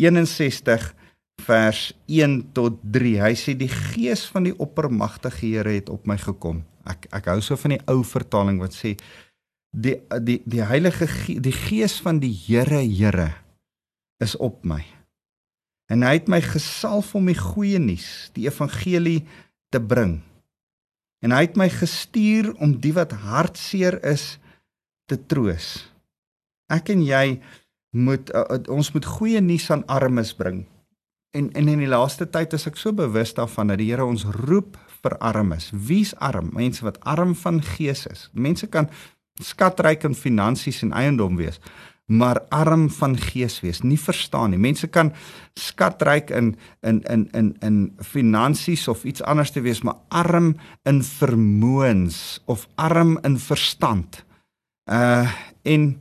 61 0.01 0.91
vers 1.45 1.81
1 2.11 2.37
tot 2.55 2.79
3. 2.83 3.15
Hy 3.25 3.33
sê 3.39 3.55
die 3.57 3.71
gees 3.71 4.25
van 4.31 4.47
die 4.47 4.55
oppermagtige 4.61 5.45
Here 5.45 5.77
het 5.77 5.91
op 5.93 6.07
my 6.09 6.17
gekom. 6.21 6.63
Ek 6.85 7.07
ek 7.15 7.31
hou 7.33 7.39
so 7.41 7.57
van 7.59 7.77
die 7.77 7.83
ou 7.91 8.01
vertaling 8.05 8.59
wat 8.61 8.75
sê 8.75 8.95
die 9.75 9.97
die 10.23 10.41
die 10.45 10.63
heilige 10.63 11.07
ge 11.11 11.39
die 11.43 11.55
gees 11.55 11.97
van 12.03 12.21
die 12.23 12.33
Here 12.45 12.83
Here 12.83 13.31
is 14.23 14.37
op 14.39 14.63
my. 14.67 14.83
En 15.91 16.05
hy 16.05 16.15
het 16.17 16.29
my 16.31 16.41
gesalf 16.41 17.13
om 17.17 17.27
die 17.29 17.37
goeie 17.37 17.79
nuus, 17.81 18.31
die 18.33 18.47
evangelie 18.47 19.21
te 19.73 19.81
bring. 19.81 20.19
En 21.21 21.33
hy 21.33 21.45
het 21.45 21.57
my 21.57 21.67
gestuur 21.73 22.51
om 22.61 22.75
die 22.81 22.93
wat 22.95 23.13
hartseer 23.25 23.99
is 24.05 24.35
te 25.09 25.17
troos. 25.29 25.85
Ek 26.73 26.89
en 26.93 27.03
jy 27.05 27.39
moet 27.95 28.31
uh, 28.35 28.57
ons 28.73 28.91
moet 28.93 29.05
goeie 29.17 29.41
nuus 29.41 29.69
aan 29.71 29.85
armes 29.91 30.33
bring. 30.37 30.63
En 31.35 31.51
en 31.53 31.69
in 31.69 31.81
die 31.83 31.91
laaste 31.91 32.27
tyd 32.29 32.53
is 32.57 32.67
ek 32.69 32.79
so 32.79 32.95
bewus 32.95 33.35
daarvan 33.37 33.71
dat 33.71 33.81
die 33.81 33.91
Here 33.91 34.05
ons 34.05 34.25
roep 34.45 34.79
vir 35.03 35.17
armes. 35.19 35.69
Wie's 35.73 36.15
arm? 36.23 36.49
Mense 36.55 36.85
wat 36.85 36.99
arm 37.05 37.35
van 37.37 37.61
gees 37.75 38.05
is. 38.09 38.29
Mense 38.33 38.67
kan 38.71 38.89
skatryk 39.43 40.05
in 40.07 40.15
finansies 40.15 40.81
en 40.85 40.93
eiendom 40.95 41.35
wees, 41.35 41.59
maar 42.05 42.41
arm 42.53 42.89
van 42.89 43.17
gees 43.17 43.59
wees, 43.63 43.81
nie 43.81 43.97
verstaan 43.99 44.53
nie. 44.53 44.59
Mense 44.61 44.87
kan 44.87 45.11
skatryk 45.57 46.29
in 46.29 46.55
in 46.85 47.01
in 47.09 47.27
in 47.33 47.55
in 47.61 47.77
finansies 47.99 48.87
of 48.87 49.03
iets 49.03 49.23
anders 49.23 49.51
te 49.51 49.61
wees, 49.61 49.81
maar 49.81 49.97
arm 50.07 50.55
in 50.83 51.03
vermoëns 51.03 52.41
of 52.45 52.67
arm 52.75 53.17
in 53.23 53.39
verstand. 53.39 54.23
Uh 54.85 55.29
en 55.65 55.95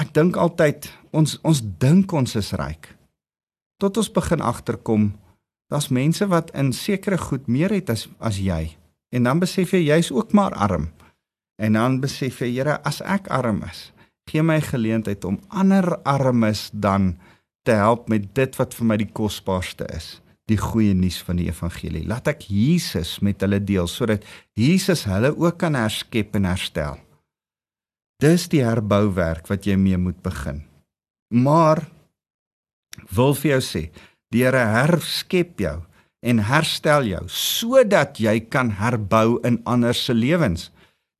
ek 0.00 0.14
dink 0.14 0.36
altyd 0.36 0.88
ons 1.10 1.38
ons 1.42 1.60
dink 1.78 2.12
ons 2.12 2.36
is 2.36 2.52
ryk. 2.56 2.94
Tot 3.76 3.96
ons 3.96 4.12
begin 4.12 4.40
agterkom, 4.40 5.12
daar's 5.68 5.92
mense 5.92 6.26
wat 6.26 6.50
in 6.56 6.72
sekere 6.72 7.18
goed 7.18 7.46
meer 7.46 7.70
het 7.70 7.90
as 7.90 8.08
as 8.18 8.40
jy. 8.40 8.78
En 9.12 9.28
dan 9.28 9.38
besef 9.40 9.72
jy 9.72 9.84
jy's 9.88 10.10
ook 10.10 10.32
maar 10.32 10.56
arm. 10.56 10.88
En 11.58 11.72
dan 11.72 12.00
besef 12.00 12.40
jy, 12.40 12.52
Here, 12.54 12.78
as 12.86 13.00
ek 13.02 13.28
arm 13.34 13.62
is, 13.66 13.90
gee 14.28 14.44
my 14.44 14.60
geleentheid 14.60 15.24
om 15.24 15.40
ander 15.48 15.96
armes 16.04 16.68
dan 16.72 17.16
te 17.64 17.76
help 17.76 18.08
met 18.08 18.30
dit 18.34 18.56
wat 18.60 18.74
vir 18.76 18.86
my 18.86 18.96
die 19.00 19.12
kosbaarste 19.12 19.88
is. 19.96 20.18
die 20.48 20.56
goeie 20.56 20.94
nuus 20.96 21.18
van 21.26 21.40
die 21.40 21.48
evangelie. 21.50 22.04
Laat 22.08 22.30
ek 22.32 22.46
Jesus 22.48 23.18
met 23.24 23.42
hulle 23.44 23.60
deel 23.60 23.88
sodat 23.90 24.24
Jesus 24.56 25.04
hulle 25.08 25.34
ook 25.36 25.60
kan 25.60 25.76
herskep 25.76 26.36
en 26.38 26.48
herstel. 26.48 26.96
Dis 28.22 28.48
die 28.50 28.64
herbouwerk 28.64 29.46
wat 29.50 29.68
jy 29.68 29.76
mee 29.78 29.98
moet 30.00 30.18
begin. 30.24 30.64
Maar 31.30 31.84
wil 33.14 33.36
vir 33.36 33.56
jou 33.56 33.60
sê, 33.62 33.82
die 34.32 34.42
Here 34.44 34.64
herskep 34.72 35.60
jou 35.62 35.76
en 36.24 36.40
herstel 36.48 37.06
jou 37.12 37.22
sodat 37.30 38.18
jy 38.18 38.40
kan 38.50 38.72
herbou 38.80 39.38
in 39.46 39.60
ander 39.68 39.94
se 39.94 40.16
lewens. 40.16 40.70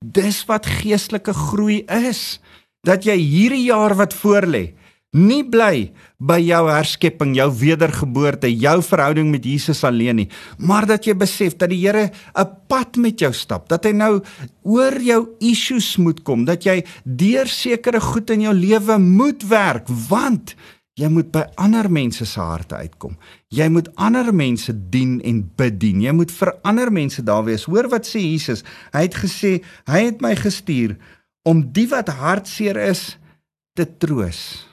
Dis 0.02 0.40
wat 0.48 0.66
geestelike 0.80 1.34
groei 1.36 1.82
is. 1.84 2.40
Dat 2.88 3.04
jy 3.04 3.18
hierdie 3.20 3.66
jaar 3.68 3.92
wat 3.98 4.16
voorlê, 4.16 4.70
nie 5.16 5.42
bly 5.44 5.88
by 6.20 6.36
jou 6.42 6.60
herskepping, 6.68 7.32
jou 7.38 7.48
wedergeboorte, 7.60 8.50
jou 8.52 8.76
verhouding 8.84 9.30
met 9.32 9.46
Jesus 9.46 9.80
alleen 9.86 10.20
nie, 10.20 10.28
maar 10.58 10.86
dat 10.88 11.06
jy 11.08 11.14
besef 11.16 11.56
dat 11.56 11.72
die 11.72 11.80
Here 11.80 12.10
'n 12.36 12.48
pad 12.68 12.96
met 12.96 13.20
jou 13.20 13.32
stap, 13.32 13.68
dat 13.68 13.84
hy 13.84 13.92
nou 13.92 14.20
oor 14.62 15.00
jou 15.00 15.28
issues 15.40 15.96
moet 15.96 16.22
kom, 16.22 16.44
dat 16.44 16.64
jy 16.64 16.84
deur 17.04 17.46
sekere 17.46 18.00
goed 18.00 18.30
in 18.30 18.40
jou 18.40 18.54
lewe 18.54 18.98
moet 18.98 19.42
werk, 19.48 19.88
want 19.88 20.54
jy 20.98 21.08
moet 21.08 21.30
by 21.30 21.44
ander 21.56 21.90
mense 21.90 22.26
se 22.26 22.40
harte 22.40 22.74
uitkom. 22.74 23.16
Jy 23.54 23.68
moet 23.68 23.88
ander 23.96 24.34
mense 24.34 24.72
dien 24.90 25.20
en 25.22 25.50
bedien. 25.56 26.02
Jy 26.02 26.12
moet 26.12 26.30
vir 26.30 26.52
ander 26.64 26.90
mense 26.92 27.22
daar 27.22 27.44
wees. 27.44 27.64
Hoor 27.64 27.88
wat 27.88 28.06
sê 28.06 28.18
Jesus? 28.18 28.64
Hy 28.92 29.02
het 29.06 29.14
gesê, 29.14 29.62
hy 29.86 30.00
het 30.08 30.20
my 30.20 30.34
gestuur 30.34 30.96
om 31.48 31.62
die 31.72 31.86
wat 31.88 32.10
hartseer 32.12 32.76
is 32.88 33.16
te 33.78 33.86
troos 34.02 34.68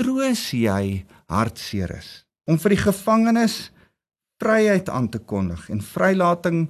troos 0.00 0.42
jy 0.56 1.04
hartseer 1.30 1.94
is 1.96 2.10
om 2.50 2.58
vir 2.60 2.74
die 2.74 2.82
gevangenes 2.84 3.56
vryheid 4.40 4.88
aan 4.92 5.08
te 5.12 5.20
kondig 5.32 5.66
en 5.72 5.82
vrylating 5.84 6.64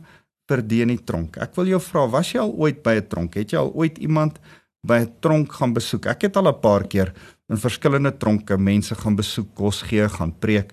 vir 0.51 0.63
die 0.67 0.81
in 0.83 0.91
die 0.91 1.05
tronk. 1.07 1.37
Ek 1.39 1.55
wil 1.55 1.69
jou 1.71 1.79
vra, 1.83 2.09
was 2.11 2.33
jy 2.35 2.41
al 2.43 2.51
ooit 2.59 2.83
by 2.83 2.97
'n 2.99 3.07
tronk? 3.07 3.37
Het 3.39 3.53
jy 3.53 3.59
al 3.59 3.71
ooit 3.71 3.99
iemand 3.99 4.41
by 4.83 4.99
'n 5.07 5.13
tronk 5.21 5.53
gaan 5.53 5.73
besoek? 5.73 6.07
Ek 6.07 6.23
het 6.23 6.37
al 6.37 6.49
'n 6.49 6.61
paar 6.61 6.85
keer 6.89 7.15
in 7.49 7.57
verskillende 7.57 8.13
tronke 8.19 8.59
mense 8.59 8.95
gaan 8.95 9.17
besoek, 9.17 9.55
kos 9.55 9.83
gee, 9.83 10.09
gaan 10.09 10.33
preek. 10.39 10.73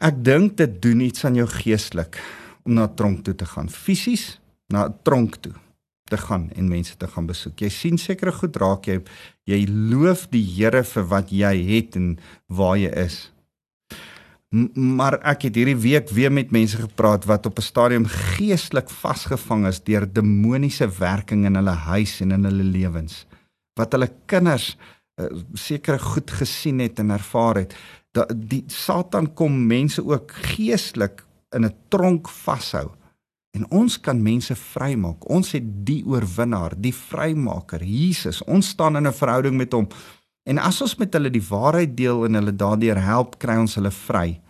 Ek 0.00 0.24
dink 0.24 0.56
dit 0.56 0.82
doen 0.82 1.00
iets 1.00 1.24
aan 1.24 1.34
jou 1.34 1.46
geestelik 1.46 2.18
om 2.64 2.74
na 2.74 2.86
'n 2.86 2.94
tronk 2.94 3.24
toe 3.24 3.34
te 3.34 3.46
gaan, 3.46 3.68
fisies 3.68 4.40
na 4.68 4.86
'n 4.86 4.94
tronk 5.04 5.36
toe 5.36 5.54
te 6.08 6.18
gaan 6.18 6.50
en 6.56 6.68
mense 6.68 6.96
te 6.96 7.06
gaan 7.06 7.26
besoek. 7.26 7.60
Jy 7.60 7.68
sien 7.72 7.98
sekere 7.98 8.32
goed 8.32 8.56
raak 8.56 8.86
jy 8.88 9.00
jy 9.48 9.64
loof 9.68 10.26
die 10.32 10.44
Here 10.44 10.82
vir 10.84 11.04
wat 11.08 11.32
jy 11.32 11.54
het 11.70 11.96
en 11.96 12.18
waar 12.46 12.76
jy 12.76 12.90
is. 13.06 13.30
M 14.52 14.68
maar 14.96 15.18
ek 15.28 15.48
het 15.48 15.56
hierdie 15.60 15.76
week 15.76 16.08
weer 16.16 16.32
met 16.32 16.52
mense 16.52 16.76
gepraat 16.76 17.26
wat 17.28 17.46
op 17.46 17.58
'n 17.58 17.68
stadium 17.68 18.06
geestelik 18.06 18.90
vasgevang 18.90 19.66
is 19.66 19.80
deur 19.80 20.06
demoniese 20.06 20.88
werking 20.88 21.44
in 21.44 21.54
hulle 21.54 21.76
huis 21.92 22.20
en 22.20 22.32
in 22.32 22.44
hulle 22.44 22.64
lewens. 22.64 23.26
Wat 23.76 23.92
hulle 23.92 24.10
kinders 24.26 24.76
uh, 25.20 25.26
sekere 25.52 25.98
goed 25.98 26.30
gesien 26.30 26.78
het 26.78 26.98
en 26.98 27.10
ervaar 27.10 27.56
het. 27.56 27.74
Dat 28.12 28.32
die 28.32 28.64
Satan 28.66 29.34
kom 29.34 29.66
mense 29.66 30.04
ook 30.04 30.32
geestelik 30.32 31.24
in 31.52 31.64
'n 31.64 31.74
tronk 31.88 32.28
vashou 32.28 32.97
En 33.58 33.66
ons 33.74 33.96
kan 34.00 34.18
mense 34.22 34.54
vrymaak. 34.54 35.26
Ons 35.26 35.52
het 35.56 35.66
die 35.86 36.04
oorwinnaar, 36.06 36.76
die 36.78 36.94
vrymaker, 36.94 37.82
Jesus. 37.82 38.38
Ons 38.46 38.70
staan 38.74 38.96
in 38.96 39.06
'n 39.06 39.12
verhouding 39.12 39.56
met 39.56 39.72
hom. 39.72 39.88
En 40.46 40.58
as 40.58 40.80
ons 40.80 40.96
met 40.96 41.12
hulle 41.12 41.30
die 41.30 41.42
waarheid 41.42 41.96
deel 41.96 42.24
en 42.24 42.34
hulle 42.34 42.56
daardeur 42.56 43.00
help, 43.02 43.38
kry 43.38 43.56
ons 43.56 43.74
hulle 43.74 43.90
vry. 43.90 44.40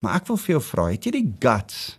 Maar 0.00 0.14
ek 0.14 0.26
wil 0.26 0.36
vir 0.36 0.52
jou 0.54 0.62
vra, 0.62 0.84
het 0.90 1.04
jy 1.04 1.12
die 1.12 1.34
guts 1.38 1.98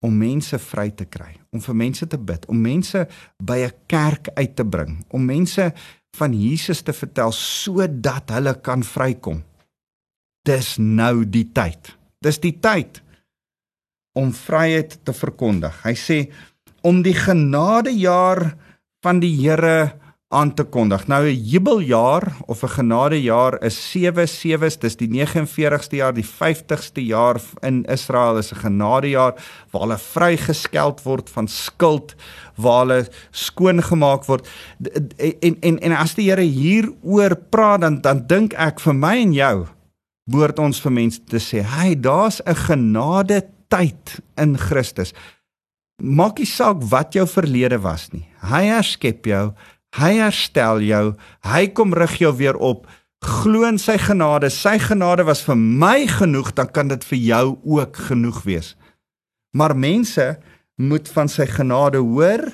om 0.00 0.18
mense 0.18 0.58
vry 0.58 0.90
te 0.90 1.04
kry? 1.04 1.36
Om 1.52 1.60
vir 1.60 1.74
mense 1.74 2.06
te 2.06 2.18
bid, 2.18 2.46
om 2.48 2.60
mense 2.60 3.06
by 3.42 3.58
'n 3.58 3.72
kerk 3.86 4.28
uit 4.34 4.56
te 4.56 4.64
bring, 4.64 5.04
om 5.10 5.24
mense 5.24 5.72
van 6.16 6.32
Jesus 6.32 6.82
te 6.82 6.92
vertel 6.92 7.32
sodat 7.32 8.30
hulle 8.30 8.54
kan 8.60 8.82
vrykom? 8.82 9.42
Dis 10.44 10.78
nou 10.78 11.24
die 11.24 11.52
tyd. 11.52 11.96
Dis 12.20 12.38
die 12.38 12.58
tyd 12.60 13.02
om 14.12 14.32
vryheid 14.34 14.98
te 15.04 15.12
verkondig. 15.12 15.82
Hy 15.84 15.94
sê 15.94 16.18
om 16.82 17.02
die 17.02 17.14
genadejaar 17.14 18.54
van 19.04 19.20
die 19.20 19.34
Here 19.36 20.00
aan 20.30 20.54
te 20.54 20.62
kondig. 20.62 21.06
Nou 21.06 21.26
'n 21.26 21.42
jubeljaar 21.44 22.36
of 22.46 22.62
'n 22.62 22.68
genadejaar 22.68 23.62
is 23.62 23.90
7 23.90 24.28
7s, 24.28 24.78
dis 24.78 24.96
die 24.96 25.08
49ste 25.08 25.96
jaar, 25.96 26.14
die 26.14 26.24
50ste 26.24 27.04
jaar 27.04 27.40
in 27.60 27.84
Israel 27.84 28.38
is 28.38 28.52
'n 28.52 28.56
genadejaar 28.56 29.34
waar 29.70 29.82
hulle 29.82 29.98
vrygeskeld 29.98 31.02
word 31.02 31.30
van 31.30 31.48
skuld, 31.48 32.14
waar 32.54 32.86
hulle 32.86 33.08
skoon 33.30 33.82
gemaak 33.82 34.24
word. 34.24 34.48
En 35.40 35.56
en 35.60 35.78
en 35.78 35.92
as 35.92 36.14
die 36.14 36.30
Here 36.30 36.42
hieroor 36.42 37.36
praat 37.50 37.80
dan 37.80 38.00
dan 38.00 38.26
dink 38.26 38.52
ek 38.52 38.80
vir 38.80 38.94
my 38.94 39.16
en 39.16 39.32
jou 39.32 39.66
behoort 40.30 40.58
ons 40.58 40.80
vir 40.80 40.92
mense 40.92 41.24
te 41.24 41.38
sê, 41.38 41.62
"Hey, 41.62 42.00
daar's 42.00 42.40
'n 42.46 42.54
genade 42.54 43.42
tyd 43.72 44.18
in 44.40 44.56
Christus. 44.60 45.14
Maak 46.00 46.40
nie 46.40 46.48
saak 46.48 46.82
wat 46.90 47.14
jou 47.16 47.26
verlede 47.28 47.80
was 47.84 48.08
nie. 48.14 48.24
Hy 48.44 48.64
herskep 48.70 49.28
jou, 49.28 49.50
hy 49.98 50.12
herstel 50.20 50.82
jou, 50.86 51.04
hy 51.44 51.66
kom 51.76 51.94
rig 51.96 52.18
jou 52.22 52.32
weer 52.38 52.56
op. 52.56 52.86
Glo 53.20 53.66
in 53.68 53.76
sy 53.78 53.98
genade. 54.00 54.48
Sy 54.48 54.78
genade 54.80 55.26
was 55.28 55.42
vir 55.44 55.58
my 55.58 56.06
genoeg, 56.08 56.54
dan 56.56 56.70
kan 56.72 56.88
dit 56.88 57.04
vir 57.04 57.20
jou 57.20 57.44
ook 57.76 58.00
genoeg 58.08 58.40
wees. 58.48 58.74
Maar 59.52 59.76
mense 59.76 60.24
moet 60.80 61.08
van 61.12 61.28
sy 61.28 61.44
genade 61.50 62.00
hoor 62.00 62.46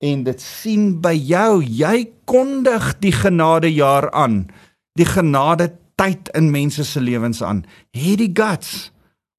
en 0.00 0.22
dit 0.24 0.40
sien 0.40 0.94
by 1.04 1.12
jou. 1.12 1.60
Jy 1.60 2.08
kondig 2.24 2.94
die 3.04 3.12
genadejaar 3.12 4.08
aan. 4.16 4.46
Die 4.96 5.08
genade 5.08 5.74
tyd 6.00 6.30
in 6.36 6.50
mense 6.52 6.84
se 6.84 7.00
lewens 7.00 7.42
aan. 7.44 7.64
Het 7.92 8.20
die 8.24 8.32
guts 8.32 8.90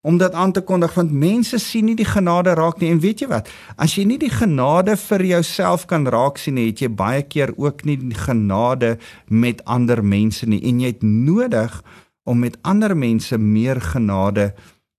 om 0.08 0.18
dit 0.18 0.34
aan 0.34 0.54
te 0.56 0.64
kondig 0.64 0.94
want 0.96 1.12
mense 1.12 1.60
sien 1.60 1.90
nie 1.90 1.98
die 2.00 2.08
genade 2.08 2.54
raak 2.56 2.80
nie. 2.80 2.94
En 2.96 3.02
weet 3.04 3.24
jy 3.24 3.28
wat? 3.32 3.50
As 3.76 3.98
jy 3.98 4.06
nie 4.08 4.20
die 4.22 4.32
genade 4.32 4.96
vir 5.02 5.26
jouself 5.34 5.84
kan 5.92 6.08
raak 6.08 6.40
sien 6.40 6.60
het 6.62 6.80
jy 6.82 6.88
baie 6.88 7.26
keer 7.28 7.52
ook 7.60 7.84
nie 7.88 7.98
die 8.00 8.16
genade 8.16 8.96
met 9.28 9.64
ander 9.66 10.00
mense 10.04 10.48
nie. 10.48 10.62
En 10.64 10.80
jy 10.80 10.94
het 10.96 11.04
nodig 11.04 11.82
om 12.28 12.40
met 12.40 12.56
ander 12.64 12.96
mense 12.96 13.38
meer 13.38 13.82
genade 13.84 14.54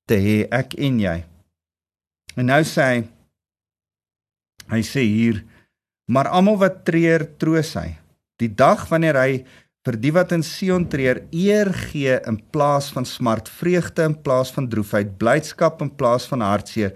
te 0.09 0.21
hê 0.21 0.38
ek 0.53 0.77
en 0.77 1.01
jy. 1.01 1.16
En 2.37 2.53
nou 2.53 2.61
sê 2.68 2.90
hy 2.92 2.99
hy 4.68 4.83
sê 4.85 5.07
hier 5.09 5.40
maar 6.12 6.29
almal 6.29 6.59
wat 6.61 6.85
treur 6.85 7.25
troos 7.40 7.73
hy. 7.81 7.94
Die 8.40 8.53
dag 8.53 8.85
wanneer 8.92 9.16
hy 9.16 9.33
vir 9.88 9.96
die 9.96 10.12
wat 10.12 10.35
in 10.37 10.42
Sion 10.44 10.85
treur 10.92 11.22
eer 11.33 11.70
gee 11.88 12.18
in 12.29 12.37
plaas 12.53 12.90
van 12.92 13.07
smart, 13.09 13.48
vreugde 13.48 14.05
in 14.05 14.16
plaas 14.24 14.51
van 14.53 14.68
droefheid, 14.68 15.14
blydskap 15.20 15.81
in 15.85 15.94
plaas 15.96 16.27
van 16.29 16.44
hartseer. 16.44 16.92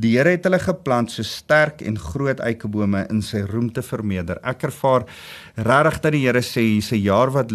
Die 0.00 0.14
Here 0.16 0.32
het 0.32 0.46
hulle 0.48 0.58
geplant 0.58 1.12
so 1.12 1.22
sterk 1.22 1.84
en 1.86 1.98
groot 2.00 2.40
eikebome 2.40 3.04
in 3.12 3.20
sy 3.22 3.44
roem 3.46 3.68
te 3.70 3.84
vermeerder. 3.84 4.40
Ek 4.42 4.64
ervaar 4.66 5.04
regtig 5.54 6.00
dat 6.02 6.16
die 6.16 6.24
Here 6.24 6.42
sê 6.42 6.64
hier's 6.64 6.90
'n 6.92 7.04
jaar 7.04 7.30
wat 7.30 7.52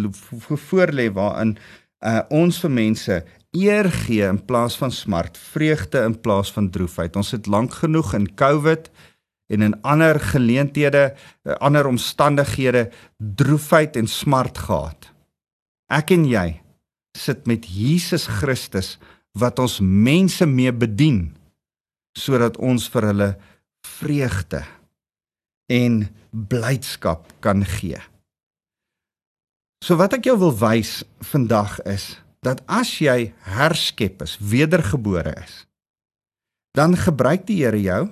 voor 0.70 0.92
lê 0.94 1.10
waarin 1.12 1.58
uh, 2.00 2.22
ons 2.30 2.60
vir 2.62 2.70
mense 2.70 3.24
eer 3.52 3.90
gee 3.90 4.24
in 4.24 4.38
plaas 4.38 4.76
van 4.76 4.90
smart, 4.90 5.36
vreugde 5.36 6.04
in 6.04 6.14
plaas 6.20 6.52
van 6.52 6.70
droefheid. 6.70 7.16
Ons 7.16 7.32
het 7.32 7.46
lank 7.46 7.74
genoeg 7.82 8.14
in 8.14 8.34
COVID 8.34 8.88
en 9.48 9.64
in 9.64 9.76
ander 9.82 10.20
geleenthede, 10.20 11.14
eh, 11.44 11.52
ander 11.52 11.86
omstandighede 11.86 12.90
droefheid 13.16 13.96
en 13.96 14.06
smart 14.06 14.58
gehad. 14.58 15.12
Ek 15.88 16.10
en 16.10 16.26
jy 16.28 16.60
sit 17.16 17.46
met 17.46 17.64
Jesus 17.66 18.26
Christus 18.26 18.98
wat 19.38 19.58
ons 19.58 19.80
mense 19.80 20.46
mee 20.46 20.72
bedien 20.72 21.34
sodat 22.18 22.56
ons 22.58 22.88
vir 22.90 23.06
hulle 23.12 23.28
vreugde 23.86 24.64
en 25.70 26.08
blydskap 26.30 27.28
kan 27.40 27.64
gee. 27.64 28.00
So 29.84 29.96
wat 30.00 30.16
ek 30.18 30.26
jou 30.26 30.36
wil 30.40 30.54
wys 30.58 31.04
vandag 31.30 31.78
is 31.86 32.16
dat 32.42 32.62
as 32.66 32.90
jy 33.02 33.32
herskep 33.46 34.22
is, 34.26 34.36
wedergebore 34.42 35.34
is, 35.38 35.64
dan 36.74 36.96
gebruik 36.98 37.46
die 37.46 37.62
Here 37.62 37.78
jou 37.80 38.08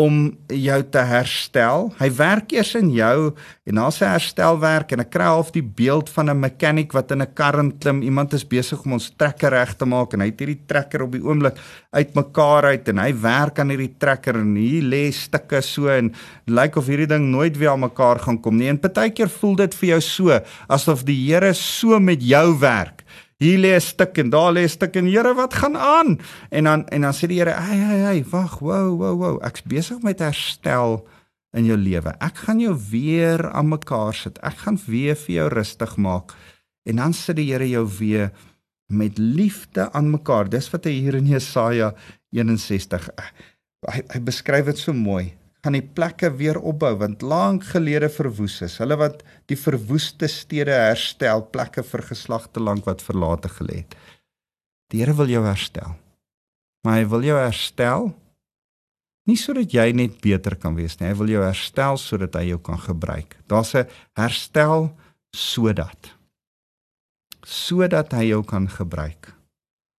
om 0.00 0.20
jou 0.48 0.78
te 0.92 1.02
herstel. 1.04 1.90
Hy 1.98 2.08
werk 2.16 2.54
eers 2.54 2.72
in 2.78 2.88
jou 2.94 3.32
en 3.68 3.76
na 3.76 3.88
sy 3.94 4.08
herstelwerk 4.08 4.94
en 4.94 5.04
ek 5.04 5.12
kry 5.12 5.26
half 5.28 5.52
die 5.54 5.62
beeld 5.62 6.08
van 6.14 6.30
'n 6.30 6.40
mechanic 6.40 6.92
wat 6.96 7.12
in 7.12 7.22
'n 7.22 7.34
kar 7.34 7.58
klim. 7.80 8.02
Iemand 8.02 8.32
is 8.32 8.44
besig 8.44 8.84
om 8.84 8.92
ons 8.92 9.10
trekker 9.16 9.50
reg 9.50 9.76
te 9.76 9.84
maak 9.84 10.14
en 10.14 10.20
hy 10.20 10.26
het 10.26 10.40
hierdie 10.40 10.66
trekker 10.66 11.02
op 11.02 11.12
die 11.12 11.22
oomblik 11.22 11.56
uitmekaar 11.92 12.64
uit 12.64 12.88
en 12.88 12.98
hy 12.98 13.12
werk 13.12 13.58
aan 13.58 13.70
hierdie 13.70 13.94
trekker 13.98 14.36
en 14.36 14.56
hier 14.56 14.82
lê 14.82 15.12
stukke 15.12 15.60
so 15.62 15.88
en 15.88 16.12
lyk 16.46 16.76
of 16.76 16.86
hierdie 16.86 17.06
ding 17.06 17.30
nooit 17.30 17.56
weer 17.58 17.70
aan 17.70 17.80
mekaar 17.80 18.18
gaan 18.18 18.40
kom 18.40 18.56
nie. 18.56 18.68
En 18.68 18.78
partykeer 18.78 19.28
voel 19.28 19.56
dit 19.56 19.74
vir 19.74 19.88
jou 19.88 20.00
so 20.00 20.40
asof 20.68 21.04
die 21.04 21.20
Here 21.30 21.52
so 21.54 22.00
met 22.00 22.22
jou 22.22 22.58
werk 22.58 22.99
hier 23.40 23.58
lê 23.58 23.74
'n 23.74 23.80
stuk 23.80 24.18
en 24.18 24.30
daar 24.30 24.52
lê 24.52 24.62
'n 24.64 24.68
stuk 24.68 24.96
en 24.96 25.06
Here, 25.06 25.34
wat 25.34 25.54
gaan 25.54 25.76
aan? 25.76 26.18
En 26.50 26.64
dan 26.64 26.88
en 26.88 27.00
dan 27.00 27.12
sê 27.12 27.26
die 27.26 27.40
Here, 27.40 27.50
"Hey, 27.50 27.78
hey, 27.78 27.98
hey, 27.98 28.24
wag, 28.30 28.58
wow, 28.58 28.96
wow, 28.98 29.16
wow. 29.18 29.44
Ek's 29.44 29.62
besig 29.62 30.02
met 30.02 30.18
herstel 30.18 31.08
in 31.52 31.64
jou 31.64 31.76
lewe. 31.76 32.14
Ek 32.20 32.36
gaan 32.36 32.60
jou 32.60 32.76
weer 32.90 33.50
aan 33.50 33.68
mekaar 33.68 34.14
sit. 34.14 34.38
Ek 34.38 34.56
gaan 34.56 34.78
weer 34.86 35.16
vir 35.16 35.34
jou 35.34 35.48
rustig 35.48 35.96
maak." 35.96 36.34
En 36.84 36.96
dan 36.96 37.12
sit 37.12 37.36
die 37.36 37.52
Here 37.52 37.68
jou 37.68 37.88
weer 37.98 38.30
met 38.86 39.18
liefde 39.18 39.92
aan 39.92 40.10
mekaar. 40.10 40.48
Dis 40.48 40.70
wat 40.70 40.84
hy 40.84 40.90
hier 40.90 41.14
in 41.14 41.26
Jesaja 41.26 41.94
61 42.30 43.08
hy, 43.88 44.02
hy 44.12 44.20
beskryf 44.20 44.68
dit 44.70 44.80
so 44.80 44.92
mooi 44.92 45.30
gaan 45.60 45.76
die 45.76 45.84
plekke 45.84 46.30
weer 46.36 46.58
opbou 46.58 46.92
want 47.02 47.22
lank 47.22 47.66
gelede 47.72 48.08
verwoes 48.12 48.60
is. 48.64 48.78
Hulle 48.80 48.96
wat 49.00 49.24
die 49.50 49.58
verwoeste 49.60 50.28
stede 50.28 50.76
herstel, 50.76 51.44
plekke 51.52 51.84
vir 51.84 52.04
geslagte 52.08 52.62
lank 52.62 52.86
wat 52.88 53.04
verlate 53.04 53.50
gelê 53.52 53.82
het. 53.82 53.96
Die 54.90 55.02
Here 55.02 55.14
wil 55.14 55.30
jou 55.30 55.44
herstel. 55.44 55.96
Maar 56.84 57.00
hy 57.00 57.08
wil 57.12 57.26
jou 57.28 57.36
herstel 57.38 58.10
nie 59.28 59.36
sodat 59.38 59.70
jy 59.70 59.90
net 59.94 60.16
beter 60.24 60.56
kan 60.58 60.74
wees 60.74 60.96
nie. 60.98 61.10
Hy 61.10 61.18
wil 61.20 61.28
jou 61.30 61.42
herstel 61.44 62.00
sodat 62.00 62.34
hy 62.34 62.48
jou 62.48 62.58
kan 62.58 62.80
gebruik. 62.80 63.36
Daar's 63.46 63.74
'n 63.74 63.86
herstel 64.16 64.90
sodat 65.30 66.16
sodat 67.46 68.12
hy 68.12 68.30
jou 68.30 68.42
kan 68.44 68.68
gebruik 68.68 69.32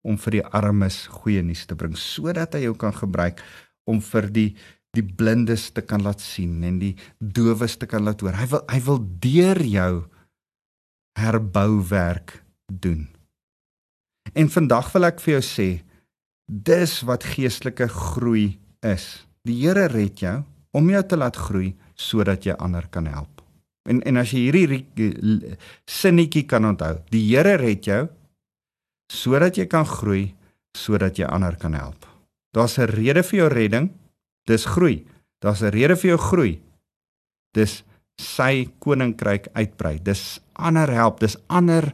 om 0.06 0.18
vir 0.18 0.40
die 0.40 0.46
armes 0.46 1.06
goeie 1.22 1.44
nuus 1.46 1.66
te 1.70 1.78
bring, 1.78 1.96
sodat 1.98 2.56
hy 2.58 2.66
jou 2.66 2.76
kan 2.78 2.94
gebruik 2.94 3.42
om 3.90 4.02
vir 4.02 4.30
die 4.34 4.50
die 4.98 5.04
blindes 5.04 5.70
te 5.72 5.84
kan 5.88 6.04
laat 6.04 6.22
sien 6.24 6.64
en 6.68 6.80
die 6.82 6.96
dowes 7.20 7.78
te 7.80 7.88
kan 7.88 8.04
laat 8.04 8.22
hoor. 8.24 8.36
Hy 8.36 8.48
wil 8.52 8.64
hy 8.72 8.80
wil 8.88 9.00
deur 9.24 9.62
jou 9.64 9.94
herbouwerk 11.20 12.42
doen. 12.72 13.08
En 14.36 14.52
vandag 14.52 14.92
wil 14.96 15.08
ek 15.08 15.22
vir 15.24 15.38
jou 15.38 15.44
sê 15.46 15.70
dis 16.52 16.94
wat 17.08 17.28
geestelike 17.34 17.88
groei 17.92 18.60
is. 18.84 19.24
Die 19.48 19.58
Here 19.64 19.88
red 19.92 20.22
jou 20.22 20.42
om 20.76 20.90
jou 20.92 21.04
te 21.04 21.20
laat 21.20 21.40
groei 21.40 21.72
sodat 21.96 22.46
jy 22.48 22.56
ander 22.60 22.88
kan 22.92 23.08
help. 23.08 23.42
En 23.90 24.02
en 24.08 24.20
as 24.22 24.34
jy 24.36 24.44
hierdie 24.50 25.56
sinnetjie 25.90 26.46
kan 26.48 26.68
onthou, 26.68 27.00
die 27.12 27.24
Here 27.32 27.56
red 27.60 27.88
jou 27.88 28.04
sodat 29.12 29.58
jy 29.60 29.68
kan 29.72 29.88
groei 29.88 30.32
sodat 30.78 31.20
jy 31.20 31.28
ander 31.28 31.58
kan 31.60 31.74
help. 31.76 32.06
Daar's 32.56 32.78
'n 32.78 32.88
rede 32.88 33.24
vir 33.24 33.40
jou 33.40 33.50
redding 33.50 33.90
Dis 34.50 34.66
groei. 34.66 35.06
Daar's 35.42 35.62
'n 35.62 35.74
rede 35.74 35.96
vir 35.96 36.10
jou 36.10 36.18
groei. 36.18 36.62
Dis 37.54 37.84
sy 38.18 38.70
koninkryk 38.80 39.48
uitbrei. 39.54 40.00
Dis 40.04 40.40
ander 40.54 40.90
help, 40.90 41.20
dis 41.20 41.38
ander 41.48 41.94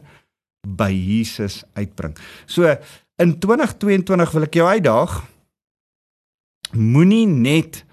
by 0.66 0.90
Jesus 0.92 1.64
uitbring. 1.74 2.16
So 2.46 2.76
in 3.18 3.38
2022 3.40 4.32
wil 4.34 4.46
ek 4.48 4.54
jou 4.54 4.68
uitdaag. 4.68 5.24
Moenie 6.76 7.26
net 7.26 7.84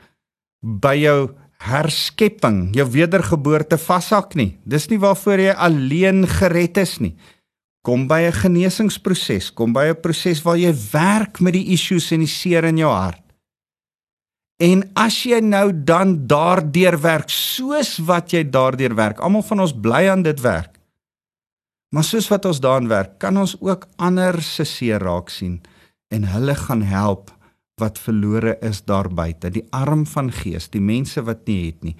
by 0.61 0.95
jou 0.99 1.19
herskepping, 1.65 2.75
jou 2.75 2.85
wedergeboorte 2.91 3.77
vashak 3.79 4.35
nie. 4.35 4.57
Dis 4.67 4.89
nie 4.91 4.99
waarvoor 5.01 5.39
jy 5.39 5.55
alleen 5.55 6.25
gered 6.27 6.77
is 6.77 6.99
nie. 6.99 7.15
Kom 7.85 8.07
by 8.07 8.27
'n 8.27 8.33
genesingsproses, 8.33 9.53
kom 9.53 9.73
by 9.73 9.89
'n 9.89 10.01
proses 10.01 10.41
waar 10.43 10.57
jy 10.57 10.73
werk 10.91 11.39
met 11.39 11.53
die 11.53 11.73
issues 11.73 12.11
en 12.11 12.19
die 12.19 12.27
seer 12.27 12.65
in 12.65 12.77
jou 12.77 12.91
hart. 12.91 13.24
En 14.63 14.85
as 14.95 15.17
jy 15.27 15.41
nou 15.43 15.67
dan 15.83 16.21
daardeur 16.31 16.95
werk 17.03 17.29
soos 17.33 17.97
wat 18.07 18.31
jy 18.31 18.45
daardeur 18.47 18.95
werk, 18.95 19.19
almal 19.19 19.43
van 19.43 19.65
ons 19.65 19.75
bly 19.75 20.05
aan 20.07 20.23
dit 20.23 20.39
werk. 20.39 20.77
Maar 21.91 22.03
soos 22.07 22.29
wat 22.31 22.45
ons 22.47 22.61
daaraan 22.63 22.87
werk, 22.87 23.17
kan 23.19 23.35
ons 23.37 23.55
ook 23.59 23.87
ander 23.99 24.39
se 24.43 24.63
seer 24.67 25.03
raak 25.03 25.29
sien 25.31 25.59
en 26.11 26.27
hulle 26.31 26.55
gaan 26.55 26.83
help 26.87 27.33
wat 27.81 27.99
verlore 27.99 28.55
is 28.63 28.81
daar 28.87 29.09
buite, 29.11 29.51
die 29.51 29.65
arm 29.75 30.05
van 30.07 30.31
gees, 30.31 30.69
die 30.71 30.83
mense 30.83 31.19
wat 31.27 31.43
nie 31.49 31.65
het 31.67 31.83
nie, 31.83 31.95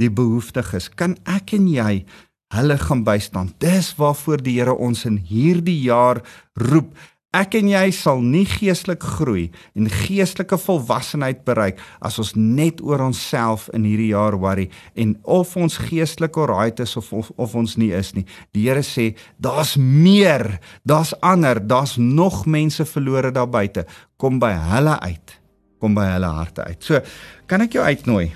die 0.00 0.10
behoeftiges. 0.12 0.90
Kan 0.92 1.16
ek 1.24 1.54
en 1.56 1.68
jy 1.72 2.04
hulle 2.52 2.76
gaan 2.80 3.04
bystaan? 3.06 3.54
Dis 3.62 3.94
waarvoor 3.96 4.44
die 4.44 4.58
Here 4.58 4.74
ons 4.76 5.06
in 5.08 5.16
hierdie 5.16 5.80
jaar 5.86 6.20
roep. 6.60 6.92
Ek 7.34 7.56
en 7.58 7.66
jy 7.66 7.88
sal 7.90 8.20
nie 8.22 8.44
geestelik 8.46 9.02
groei 9.16 9.48
en 9.74 9.88
geestelike 9.90 10.54
volwassenheid 10.62 11.40
bereik 11.46 11.80
as 12.04 12.20
ons 12.22 12.30
net 12.38 12.78
oor 12.84 13.02
onsself 13.08 13.66
in 13.74 13.82
hierdie 13.88 14.12
jaar 14.12 14.36
worry 14.38 14.68
en 14.94 15.16
of 15.26 15.56
ons 15.58 15.80
geestelik 15.88 16.38
alright 16.38 16.78
is 16.84 16.94
of, 17.00 17.10
of 17.10 17.32
of 17.34 17.56
ons 17.58 17.74
nie 17.80 17.90
is 17.90 18.12
nie. 18.14 18.22
Die 18.54 18.68
Here 18.68 18.84
sê 18.86 19.10
daar's 19.42 19.74
meer, 19.76 20.60
daar's 20.86 21.10
ander, 21.26 21.58
daar's 21.58 21.96
nog 21.98 22.44
mense 22.46 22.86
verlore 22.86 23.34
daar 23.34 23.50
buite. 23.50 23.82
Kom 24.16 24.38
by 24.38 24.54
hulle 24.70 24.94
uit. 25.02 25.38
Kom 25.82 25.98
by 25.98 26.06
hulle 26.14 26.30
harte 26.38 26.70
uit. 26.70 26.80
So, 26.86 27.02
kan 27.50 27.66
ek 27.66 27.74
jou 27.76 27.84
uitnooi? 27.84 28.30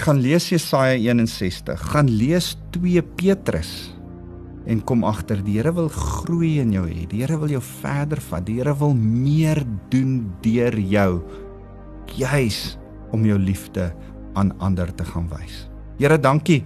Gaan 0.00 0.24
lees 0.24 0.48
Jesaja 0.48 0.96
61. 0.96 1.90
Gaan 1.92 2.08
lees 2.08 2.54
2 2.72 3.04
Petrus 3.20 3.92
en 4.66 4.82
kom 4.84 5.04
agter 5.04 5.42
die 5.42 5.58
Here 5.58 5.72
wil 5.74 5.88
groei 5.88 6.60
in 6.60 6.72
jou 6.72 6.86
hê. 6.86 7.06
Die 7.10 7.22
Here 7.22 7.38
wil 7.38 7.50
jou 7.50 7.62
verder 7.62 8.20
vat. 8.20 8.46
Die 8.46 8.60
Here 8.60 8.74
wil 8.78 8.94
meer 8.94 9.62
doen 9.90 10.32
deur 10.42 10.78
jou 10.78 11.22
juis 12.16 12.78
om 13.12 13.24
jou 13.26 13.38
liefde 13.38 13.92
aan 14.34 14.52
ander 14.64 14.90
te 14.94 15.04
gaan 15.04 15.28
wys. 15.32 15.66
Here, 16.00 16.18
dankie 16.18 16.62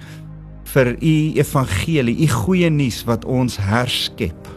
vir 0.72 0.94
u 0.94 1.14
evangelie, 1.38 2.16
u 2.24 2.28
goeie 2.30 2.70
nuus 2.70 3.02
wat 3.09 3.26
ons 3.28 3.59
herskep. 3.62 4.48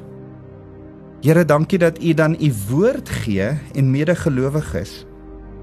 Here, 1.25 1.43
dankie 1.45 1.81
dat 1.81 1.99
u 2.01 2.13
dan 2.15 2.37
u 2.39 2.49
woord 2.69 3.09
gee 3.23 3.51
en 3.75 3.93
medegelowiges 3.93 5.03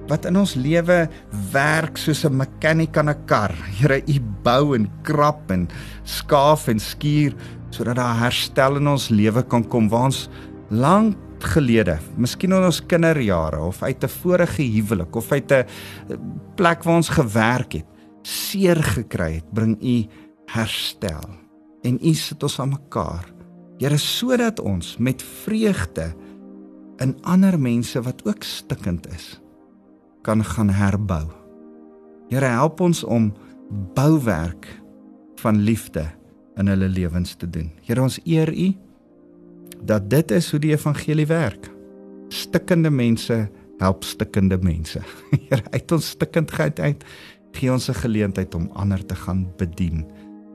wat 0.07 0.27
in 0.29 0.37
ons 0.39 0.53
lewe 0.55 1.09
werk 1.51 1.97
soos 1.99 2.23
'n 2.25 2.37
mechanic 2.37 2.97
aan 2.97 3.11
'n 3.11 3.25
kar. 3.27 3.53
Here, 3.81 4.03
u 4.07 4.21
bou 4.43 4.75
en 4.75 4.91
krap 5.03 5.51
en 5.51 5.69
skaaf 6.05 6.69
en 6.69 6.79
skuur 6.79 7.35
sodat 7.77 7.99
daar 8.01 8.19
herstel 8.25 8.81
in 8.81 8.89
ons 8.89 9.11
lewe 9.13 9.43
kan 9.45 9.65
kom 9.69 9.91
waar 9.93 10.09
ons 10.11 10.27
lank 10.73 11.17
gelede, 11.53 11.99
miskien 12.17 12.55
in 12.57 12.65
ons 12.65 12.81
kinderjare 12.89 13.61
of 13.61 13.83
uit 13.83 14.03
'n 14.03 14.09
vorige 14.09 14.63
huwelik 14.63 15.17
of 15.17 15.33
uit 15.33 15.53
'n 15.53 15.67
plek 16.57 16.83
waar 16.83 16.97
ons 16.97 17.09
gewerk 17.09 17.73
het, 17.73 17.87
seer 18.23 18.83
gekry 18.83 19.35
het, 19.35 19.53
bring 19.53 19.77
u 19.83 20.07
herstel. 20.47 21.29
En 21.83 21.99
u 22.03 22.15
sit 22.15 22.43
ons 22.43 22.61
aan 22.61 22.69
mekaar. 22.69 23.25
Here 23.79 23.97
sodat 23.97 24.61
ons 24.61 24.97
met 24.97 25.23
vreugde 25.23 26.15
in 26.99 27.17
ander 27.23 27.61
mense 27.61 28.03
wat 28.03 28.25
ook 28.25 28.43
stikkend 28.43 29.07
is 29.15 29.41
kan 30.23 30.45
gaan 30.45 30.71
herbou. 30.71 31.27
Here 32.29 32.47
help 32.47 32.81
ons 32.81 33.05
om 33.05 33.33
bouwerk 33.95 34.67
van 35.37 35.57
liefde 35.57 36.11
in 36.57 36.71
hulle 36.73 36.89
lewens 36.89 37.35
te 37.37 37.49
doen. 37.51 37.71
Here 37.87 38.03
ons 38.03 38.19
eer 38.25 38.53
U 38.53 38.73
dat 39.87 40.11
dit 40.11 40.31
is 40.31 40.51
hoe 40.51 40.61
die 40.61 40.73
evangelie 40.73 41.27
werk. 41.29 41.71
Stikkende 42.33 42.91
mense 42.91 43.47
help 43.81 44.05
stikkende 44.05 44.59
mense. 44.63 45.03
Here 45.49 45.63
uit 45.71 45.93
ons 45.93 46.13
stikkendheid 46.17 46.81
uit 46.81 47.05
gee 47.57 47.73
ons 47.73 47.89
'n 47.89 47.97
geleentheid 48.05 48.55
om 48.55 48.69
ander 48.77 49.01
te 49.07 49.15
gaan 49.15 49.47
bedien 49.57 50.05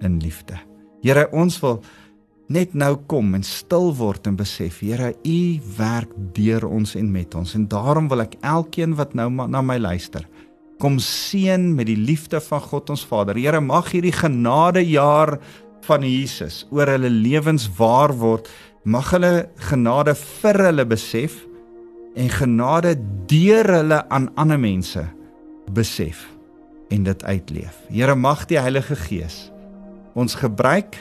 in 0.02 0.20
liefde. 0.22 0.58
Here 1.02 1.30
ons 1.32 1.60
wil 1.62 1.82
net 2.48 2.74
nou 2.74 2.96
kom 3.08 3.34
en 3.34 3.44
stil 3.44 3.96
word 3.96 4.28
en 4.28 4.36
besef 4.36 4.80
Here 4.80 5.16
U 5.26 5.60
werk 5.78 6.12
deur 6.34 6.68
ons 6.68 6.96
en 6.96 7.12
met 7.12 7.36
ons 7.36 7.56
en 7.56 7.68
daarom 7.68 8.08
wil 8.08 8.22
ek 8.22 8.38
elkeen 8.42 8.96
wat 8.96 9.14
nou 9.14 9.30
na 9.30 9.62
my 9.62 9.78
luister 9.78 10.28
kom 10.82 10.98
seën 11.00 11.76
met 11.76 11.86
die 11.86 12.00
liefde 12.00 12.42
van 12.42 12.62
God 12.62 12.90
ons 12.90 13.06
Vader. 13.06 13.38
Here 13.38 13.62
mag 13.62 13.92
hierdie 13.94 14.16
genadejaar 14.16 15.38
van 15.88 16.04
Jesus 16.06 16.66
oor 16.72 16.90
hulle 16.92 17.10
lewens 17.10 17.68
waar 17.78 18.14
word, 18.18 18.50
mag 18.84 19.12
hulle 19.14 19.50
genade 19.70 20.16
vir 20.18 20.60
hulle 20.68 20.86
besef 20.90 21.38
en 22.18 22.30
genade 22.34 22.96
deur 23.30 23.70
hulle 23.78 24.02
aan 24.10 24.30
ander 24.42 24.60
mense 24.60 25.04
besef 25.72 26.26
en 26.92 27.06
dit 27.08 27.24
uitleef. 27.24 27.78
Here 27.90 28.16
mag 28.16 28.46
die 28.50 28.60
Heilige 28.60 28.98
Gees 29.00 29.48
ons 30.18 30.36
gebruik 30.36 30.98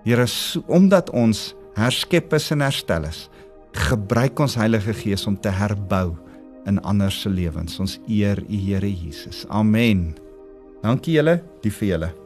Here 0.00 0.24
omdat 0.72 1.10
ons 1.12 1.50
herskep 1.76 2.32
is 2.32 2.46
en 2.54 2.64
herstel 2.64 3.04
is, 3.04 3.26
gebruik 3.76 4.40
ons 4.40 4.56
Heilige 4.56 4.94
Gees 4.96 5.26
om 5.28 5.36
te 5.36 5.52
herbou 5.52 6.14
in 6.68 6.80
ander 6.88 7.12
se 7.12 7.28
lewens. 7.28 7.78
Ons 7.80 7.98
eer 8.08 8.40
U 8.48 8.56
Here 8.64 8.88
Jesus. 8.88 9.44
Amen. 9.48 10.14
Dankie 10.80 11.18
julle, 11.18 11.40
die 11.60 11.72
vir 11.74 11.94
julle. 11.94 12.19